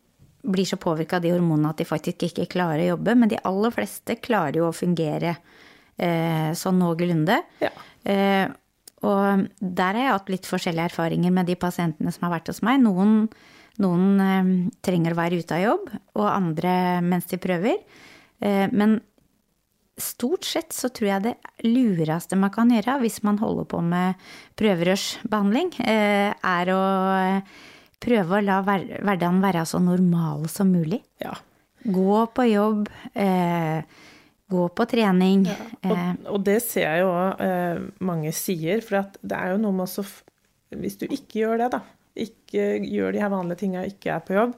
blir 0.47 0.67
så 0.69 0.77
påvirka 0.79 1.17
av 1.17 1.23
de 1.23 1.33
hormonene 1.33 1.73
at 1.73 1.81
de 1.81 1.89
faktisk 1.89 2.23
ikke 2.23 2.47
klarer 2.47 2.85
å 2.85 2.91
jobbe, 2.95 3.17
men 3.19 3.29
de 3.29 3.41
aller 3.43 3.73
fleste 3.75 4.21
klarer 4.23 4.61
jo 4.61 4.69
å 4.69 4.77
fungere 4.77 5.33
eh, 5.35 5.55
sånn 5.97 6.81
noenlunde. 6.83 7.41
Ja. 7.63 7.71
Eh, 8.07 8.47
og 9.05 9.49
der 9.61 9.97
har 9.97 10.03
jeg 10.03 10.15
hatt 10.15 10.31
litt 10.33 10.49
forskjellige 10.49 10.91
erfaringer 10.91 11.35
med 11.35 11.51
de 11.51 11.57
pasientene 11.61 12.13
som 12.15 12.27
har 12.27 12.39
vært 12.39 12.51
hos 12.51 12.63
meg. 12.67 12.81
Noen, 12.85 13.27
noen 13.83 14.23
eh, 14.23 14.55
trenger 14.87 15.15
å 15.15 15.19
være 15.21 15.43
ute 15.43 15.59
av 15.59 15.65
jobb, 15.65 15.93
og 16.17 16.31
andre 16.31 16.73
mens 17.05 17.29
de 17.31 17.41
prøver. 17.43 17.83
Eh, 18.41 18.65
men 18.73 18.99
stort 20.01 20.45
sett 20.45 20.75
så 20.77 20.91
tror 20.93 21.09
jeg 21.09 21.25
det 21.25 21.35
lureste 21.65 22.37
man 22.37 22.53
kan 22.53 22.73
gjøre 22.73 22.99
hvis 23.01 23.23
man 23.25 23.39
holder 23.41 23.69
på 23.69 23.81
med 23.85 24.27
prøverørsbehandling, 24.61 25.73
eh, 25.85 26.33
er 26.33 26.73
å 26.73 26.83
prøve 28.07 28.39
å 28.39 28.45
la 28.45 28.61
hverdagen 28.65 29.45
være 29.45 29.65
så 29.69 29.81
normal 29.81 30.49
som 30.53 30.73
mulig. 30.73 31.01
Ja. 31.23 31.37
Gå 31.87 32.27
på 32.35 32.49
jobb. 32.49 32.89
Gå 34.51 34.69
på 34.79 34.87
trening. 34.87 35.43
Ja, 35.49 35.57
og, 35.83 35.93
eh. 35.97 36.11
og, 36.31 36.41
det 36.47 36.61
ser 36.63 36.87
jeg 36.87 37.03
jo 37.03 37.11
òg 37.11 37.43
eh, 37.43 37.81
mange 38.07 38.31
sier, 38.37 38.83
for 38.87 39.11
det 39.19 39.39
er 39.39 39.55
jo 39.55 39.63
noe 39.65 39.75
med 39.75 39.91
å 39.91 40.05
Hvis 40.77 40.99
du 41.01 41.07
ikke 41.09 41.41
gjør 41.41 41.65
det, 41.65 41.71
da, 41.75 41.81
ikke 42.27 42.69
gjør 42.87 43.17
de 43.17 43.23
her 43.25 43.33
vanlige 43.33 43.65
tinga, 43.65 43.83
ikke 43.91 44.15
er 44.15 44.23
på 44.23 44.37
jobb, 44.37 44.55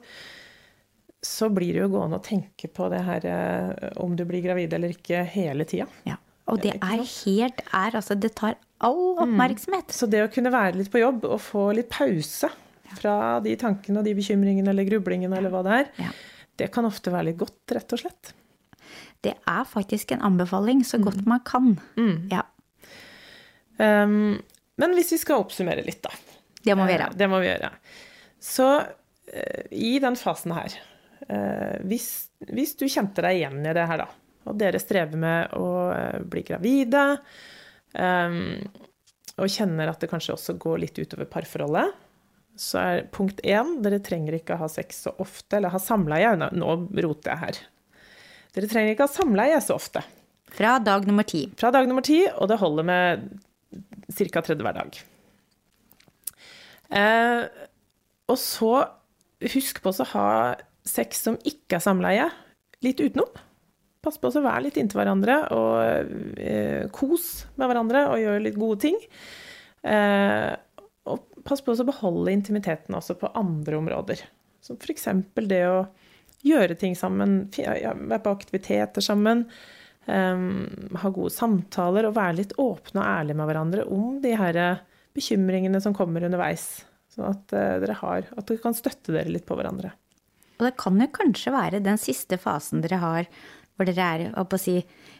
så 1.25 1.49
blir 1.51 1.73
det 1.75 1.83
jo 1.83 1.91
gående 1.97 2.19
å 2.19 2.23
tenke 2.23 2.69
på 2.71 2.87
det 2.93 3.01
her 3.07 3.25
eh, 3.27 3.89
om 4.05 4.13
du 4.15 4.23
blir 4.29 4.45
gravid 4.45 4.73
eller 4.77 4.93
ikke, 4.93 5.23
hele 5.33 5.65
tida. 5.69 5.89
Ja. 6.07 6.19
Og 6.49 6.61
det 6.63 6.77
er 6.77 7.01
helt 7.03 7.59
er, 7.61 7.93
altså 7.93 8.15
det 8.17 8.31
tar 8.37 8.55
all 8.81 9.17
mm. 9.17 9.23
oppmerksomhet. 9.25 9.89
Mm. 9.91 9.97
Så 9.99 10.09
det 10.09 10.23
å 10.25 10.31
kunne 10.33 10.53
være 10.53 10.79
litt 10.79 10.89
på 10.93 11.01
jobb 11.01 11.27
og 11.29 11.37
få 11.43 11.69
litt 11.77 11.89
pause 11.93 12.49
fra 12.97 13.37
de 13.45 13.53
tankene 13.59 14.01
og 14.01 14.07
de 14.07 14.15
bekymringene 14.17 14.71
eller 14.71 14.87
grublingene 14.87 15.37
eller 15.37 15.53
hva 15.53 15.61
det 15.65 15.75
er, 15.75 15.89
ja. 16.07 16.13
det 16.61 16.71
kan 16.73 16.87
ofte 16.89 17.13
være 17.13 17.31
litt 17.31 17.41
godt, 17.41 17.61
rett 17.75 17.97
og 17.97 18.01
slett 18.01 18.33
det 19.25 19.35
er 19.49 19.67
faktisk 19.67 20.13
en 20.15 20.23
anbefaling 20.23 20.83
så 20.87 20.99
godt 21.01 21.25
man 21.27 21.41
kan. 21.45 21.73
Mm. 21.97 22.29
Ja. 22.31 22.45
Um, 23.77 24.39
men 24.79 24.95
hvis 24.95 25.11
vi 25.15 25.19
skal 25.21 25.43
oppsummere 25.43 25.83
litt, 25.85 26.01
da. 26.03 26.13
Det 26.63 26.75
må 26.75 26.87
vi 26.87 26.95
gjøre. 26.95 27.11
Uh, 27.11 27.17
det 27.19 27.29
må 27.31 27.41
vi 27.43 27.49
gjøre. 27.49 27.71
Så 28.39 28.67
uh, 28.79 29.63
i 29.75 29.93
den 30.03 30.17
fasen 30.19 30.55
her 30.55 30.75
uh, 31.27 31.77
hvis, 31.87 32.09
hvis, 32.47 32.75
du 32.79 32.87
kjente 32.87 33.23
deg 33.25 33.41
igjen 33.41 33.63
i 33.63 33.75
det 33.75 33.87
her, 33.91 34.05
da, 34.05 34.35
og 34.47 34.59
dere 34.59 34.81
strever 34.81 35.19
med 35.19 35.55
å 35.59 35.69
bli 36.31 36.45
gravide, 36.47 37.03
um, 37.95 38.61
og 39.39 39.51
kjenner 39.51 39.91
at 39.91 39.99
det 40.03 40.09
kanskje 40.11 40.35
også 40.35 40.55
går 40.59 40.79
litt 40.83 40.99
utover 40.99 41.27
parforholdet, 41.31 41.91
så 42.59 42.79
er 42.81 43.05
punkt 43.15 43.39
én 43.47 43.77
dere 43.83 44.01
trenger 44.03 44.35
ikke 44.35 44.57
å 44.57 44.63
ha 44.65 44.67
sex 44.71 45.05
så 45.05 45.13
ofte, 45.23 45.57
eller 45.57 45.71
ha 45.71 45.79
samleie. 45.79 46.33
Nå 46.35 46.73
roter 46.91 47.31
jeg 47.31 47.39
her. 47.43 47.59
Dere 48.55 48.69
trenger 48.69 48.95
ikke 48.95 49.05
ha 49.05 49.13
samleie 49.13 49.59
så 49.61 49.77
ofte. 49.77 50.01
Fra 50.49 50.77
dag 50.81 51.05
nummer 51.07 51.27
ti. 51.27 51.45
Fra 51.59 51.71
dag 51.73 51.87
nummer 51.89 52.05
ti, 52.05 52.23
og 52.29 52.49
det 52.49 52.59
holder 52.61 52.87
med 52.87 53.27
ca. 54.09 54.41
tredje 54.41 54.65
hver 54.65 54.77
dag. 54.77 55.01
Eh, 56.89 57.43
og 58.29 58.39
så 58.41 58.73
husk 59.53 59.83
på 59.83 59.93
å 59.93 60.07
ha 60.13 60.29
sex 60.87 61.21
som 61.27 61.37
ikke 61.45 61.77
er 61.77 61.85
samleie, 61.85 62.25
litt 62.85 63.01
utenom. 63.03 63.29
Pass 63.99 64.17
på 64.17 64.31
å 64.31 64.41
være 64.41 64.65
litt 64.69 64.79
inntil 64.79 65.01
hverandre 65.01 65.35
og 65.53 66.39
eh, 66.39 66.87
kos 66.95 67.45
med 67.59 67.67
hverandre 67.67 68.05
og 68.13 68.21
gjøre 68.21 68.43
litt 68.45 68.57
gode 68.59 68.79
ting. 68.85 68.97
Eh, 69.83 70.51
og 71.09 71.41
pass 71.45 71.61
på 71.65 71.75
å 71.75 71.87
beholde 71.87 72.33
intimiteten 72.33 72.95
også 72.95 73.17
på 73.19 73.31
andre 73.37 73.79
områder. 73.81 74.23
Som 74.63 74.79
f.eks. 74.79 75.09
det 75.49 75.65
å 75.67 75.83
gjøre 76.45 76.77
ting 76.79 76.95
sammen, 76.97 77.41
være 77.55 78.21
på 78.23 78.33
aktiviteter 78.33 79.03
sammen. 79.03 79.45
Um, 80.09 80.65
ha 80.97 81.11
gode 81.13 81.33
samtaler 81.35 82.07
og 82.07 82.15
være 82.15 82.39
litt 82.39 82.55
åpne 82.57 83.01
og 83.01 83.05
ærlige 83.05 83.37
med 83.37 83.49
hverandre 83.49 83.83
om 83.93 84.15
de 84.23 84.31
her 84.39 84.57
bekymringene 85.13 85.81
som 85.83 85.93
kommer 85.93 86.25
underveis. 86.25 86.85
Sånn 87.13 87.27
at 87.29 87.53
uh, 87.53 87.77
dere 87.83 87.97
har, 87.99 88.29
at 88.33 88.49
dere 88.49 88.63
kan 88.63 88.77
støtte 88.77 89.13
dere 89.13 89.29
litt 89.29 89.45
på 89.45 89.57
hverandre. 89.59 89.91
Og 90.59 90.65
det 90.65 90.75
kan 90.81 90.97
jo 90.99 91.07
kanskje 91.15 91.53
være 91.55 91.83
den 91.83 91.99
siste 92.01 92.39
fasen 92.41 92.81
dere 92.83 92.99
har 93.03 93.29
hvor 93.79 93.87
dere 93.87 94.07
er 94.27 94.57
si, 94.59 94.75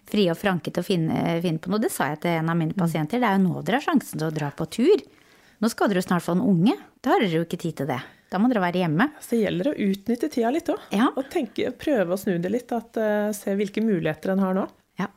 frie 0.09 0.27
og 0.33 0.35
franke 0.35 0.67
til 0.67 0.83
å 0.83 0.85
finne, 0.85 1.39
finne, 1.39 1.61
på 1.63 1.71
noe. 1.71 1.79
Det 1.79 1.93
sa 1.93 2.09
jeg 2.11 2.25
til 2.25 2.41
en 2.41 2.51
av 2.51 2.57
mine 2.59 2.75
pasienter. 2.75 3.21
Det 3.21 3.27
er 3.29 3.37
jo 3.37 3.45
nå 3.45 3.61
dere 3.63 3.79
har 3.79 3.85
sjansen 3.85 4.19
til 4.19 4.27
å 4.27 4.35
dra 4.35 4.49
på 4.51 4.67
tur. 4.67 5.03
Nå 5.63 5.69
skal 5.71 5.87
dere 5.87 6.03
jo 6.03 6.07
snart 6.09 6.25
få 6.25 6.35
en 6.35 6.43
unge. 6.43 6.75
Da 6.99 7.13
har 7.13 7.23
dere 7.23 7.39
jo 7.39 7.45
ikke 7.47 7.61
tid 7.61 7.77
til 7.79 7.87
det. 7.87 8.01
Da 8.29 8.37
må 8.41 8.49
dere 8.51 8.61
være 8.61 8.83
hjemme. 8.83 9.09
Så 9.21 9.33
det 9.33 9.43
gjelder 9.43 9.71
å 9.71 9.77
utnytte 9.89 10.29
tida 10.29 10.51
litt 10.53 10.69
òg. 10.69 10.83
Ja. 10.93 11.09
Og 11.17 11.29
tenke, 11.33 11.71
prøve 11.77 12.13
å 12.13 12.19
snu 12.19 12.35
det 12.41 12.51
litt. 12.53 12.73
At, 12.75 12.99
uh, 12.99 13.31
se 13.35 13.55
hvilke 13.57 13.83
muligheter 13.85 14.35
en 14.35 14.43
har 14.43 14.57
nå. 14.57 14.67
Ja, 15.01 15.09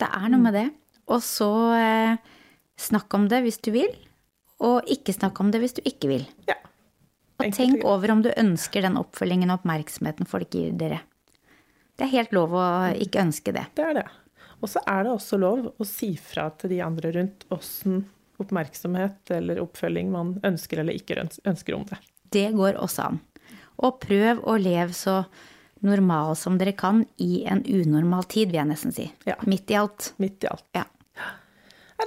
det 0.00 0.10
er 0.20 0.28
noe 0.30 0.44
med 0.44 0.56
det. 0.58 0.68
Og 1.10 1.22
så 1.26 1.50
uh, 1.74 2.38
snakk 2.78 3.18
om 3.18 3.26
det 3.30 3.42
hvis 3.46 3.58
du 3.64 3.72
vil, 3.74 3.90
og 4.62 4.86
ikke 4.92 5.14
snakk 5.16 5.40
om 5.42 5.50
det 5.50 5.62
hvis 5.62 5.78
du 5.80 5.82
ikke 5.88 6.12
vil. 6.12 6.26
Ja. 6.48 6.58
Og 7.40 7.54
tenk 7.56 7.84
over 7.88 8.12
om 8.12 8.22
du 8.22 8.30
ønsker 8.36 8.84
den 8.84 8.98
oppfølgingen 9.00 9.50
og 9.50 9.62
oppmerksomheten 9.62 10.28
folk 10.28 10.52
gir 10.54 10.74
dere. 10.76 11.00
Det 11.96 12.06
er 12.06 12.14
helt 12.14 12.34
lov 12.36 12.54
å 12.56 12.66
ikke 13.00 13.24
ønske 13.24 13.52
det. 13.56 13.64
Det 13.76 13.84
er 13.84 13.96
det. 14.02 14.06
Og 14.60 14.68
så 14.68 14.82
er 14.88 15.06
det 15.06 15.12
også 15.14 15.38
lov 15.40 15.70
å 15.72 15.86
si 15.88 16.12
fra 16.20 16.50
til 16.60 16.74
de 16.74 16.82
andre 16.84 17.12
rundt 17.16 17.46
åssen 17.52 18.02
oppmerksomhet 18.40 19.32
eller 19.36 19.60
oppfølging 19.60 20.12
man 20.12 20.34
ønsker 20.46 20.82
eller 20.82 20.96
ikke 20.96 21.18
ønsker 21.20 21.76
om 21.76 21.84
det. 21.88 21.98
Det 22.32 22.50
går 22.56 22.78
også 22.80 23.10
an. 23.10 23.20
Og 23.80 24.00
prøv 24.02 24.42
å 24.48 24.56
leve 24.60 24.94
så 24.96 25.22
normal 25.80 26.34
som 26.36 26.58
dere 26.60 26.74
kan 26.76 27.04
i 27.16 27.44
en 27.48 27.62
unormal 27.64 28.26
tid, 28.28 28.50
vil 28.50 28.60
jeg 28.60 28.70
nesten 28.70 28.94
si. 28.94 29.08
Ja. 29.28 29.38
Midt 29.48 29.70
i 29.72 29.78
alt. 29.80 30.12
Midt 30.20 30.44
i 30.44 30.50
alt. 30.50 30.66
Ja. 30.76 30.84
ja. 31.16 31.30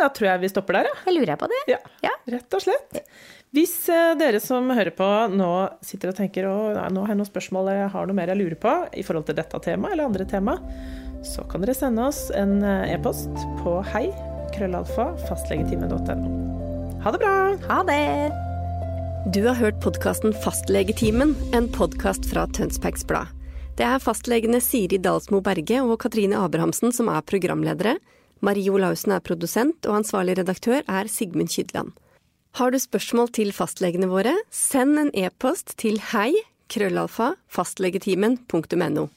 Da 0.01 0.09
tror 0.13 0.29
jeg 0.29 0.43
vi 0.43 0.51
stopper 0.53 0.79
der, 0.79 0.91
ja. 0.91 0.99
Jeg 1.07 1.17
lurer 1.17 1.39
på 1.41 1.49
det. 1.49 1.63
Ja, 1.73 1.79
ja. 2.05 2.13
Rett 2.35 2.57
og 2.59 2.63
slett. 2.63 3.01
Hvis 3.53 3.73
uh, 3.91 4.15
dere 4.17 4.39
som 4.41 4.71
hører 4.73 4.93
på 4.97 5.07
nå 5.29 5.51
sitter 5.85 6.09
og 6.09 6.17
tenker 6.17 6.47
at 6.49 6.93
nå 6.93 7.03
har 7.03 7.13
jeg 7.13 7.19
noen 7.19 7.29
spørsmål 7.29 7.69
jeg 7.69 7.91
har 7.93 8.07
noe 8.09 8.17
mer 8.17 8.31
jeg 8.33 8.41
lurer 8.41 8.57
på 8.57 8.73
i 8.97 9.05
forhold 9.05 9.27
til 9.29 9.37
dette 9.37 9.59
temaet 9.61 9.93
eller 9.93 10.09
andre 10.09 10.25
tema, 10.29 10.57
så 11.23 11.45
kan 11.49 11.61
dere 11.61 11.77
sende 11.77 12.07
oss 12.09 12.25
en 12.35 12.57
eh, 12.65 12.95
e-post 12.95 13.45
på 13.61 13.77
hei 13.93 14.07
krøllalfa 14.57 15.13
fastlegetime.no. 15.29 16.33
Ha 17.05 17.13
det 17.13 17.21
bra! 17.21 17.37
Ha 17.69 17.83
det! 17.87 18.52
Du 19.31 19.45
har 19.47 19.55
hørt 19.55 19.79
podkasten 19.79 20.33
Fastlegetimen, 20.33 21.35
en 21.53 21.69
podkast 21.71 22.25
fra 22.27 22.43
Tønsbergs 22.51 23.05
Blad. 23.07 23.29
Det 23.79 23.85
er 23.87 24.01
fastlegene 24.03 24.59
Siri 24.59 24.97
Dalsmo 24.99 25.39
Berge 25.39 25.79
og 25.79 25.95
Katrine 26.03 26.41
Abrahamsen 26.43 26.91
som 26.91 27.07
er 27.07 27.23
programledere. 27.23 27.93
Marie 28.43 28.67
Olaussen 28.67 29.15
er 29.15 29.23
produsent, 29.23 29.87
og 29.87 30.01
ansvarlig 30.01 30.35
redaktør 30.41 30.83
er 30.83 31.07
Sigmund 31.07 31.53
Kydland. 31.55 31.93
Har 32.59 32.75
du 32.75 32.79
spørsmål 32.83 33.31
til 33.31 33.55
fastlegene 33.55 34.11
våre, 34.11 34.35
send 34.51 34.99
en 34.99 35.13
e-post 35.15 35.77
til 35.79 36.03
hei 36.11 36.33
krøllalfa 36.67 37.37
fastlegetimen.no. 37.47 39.07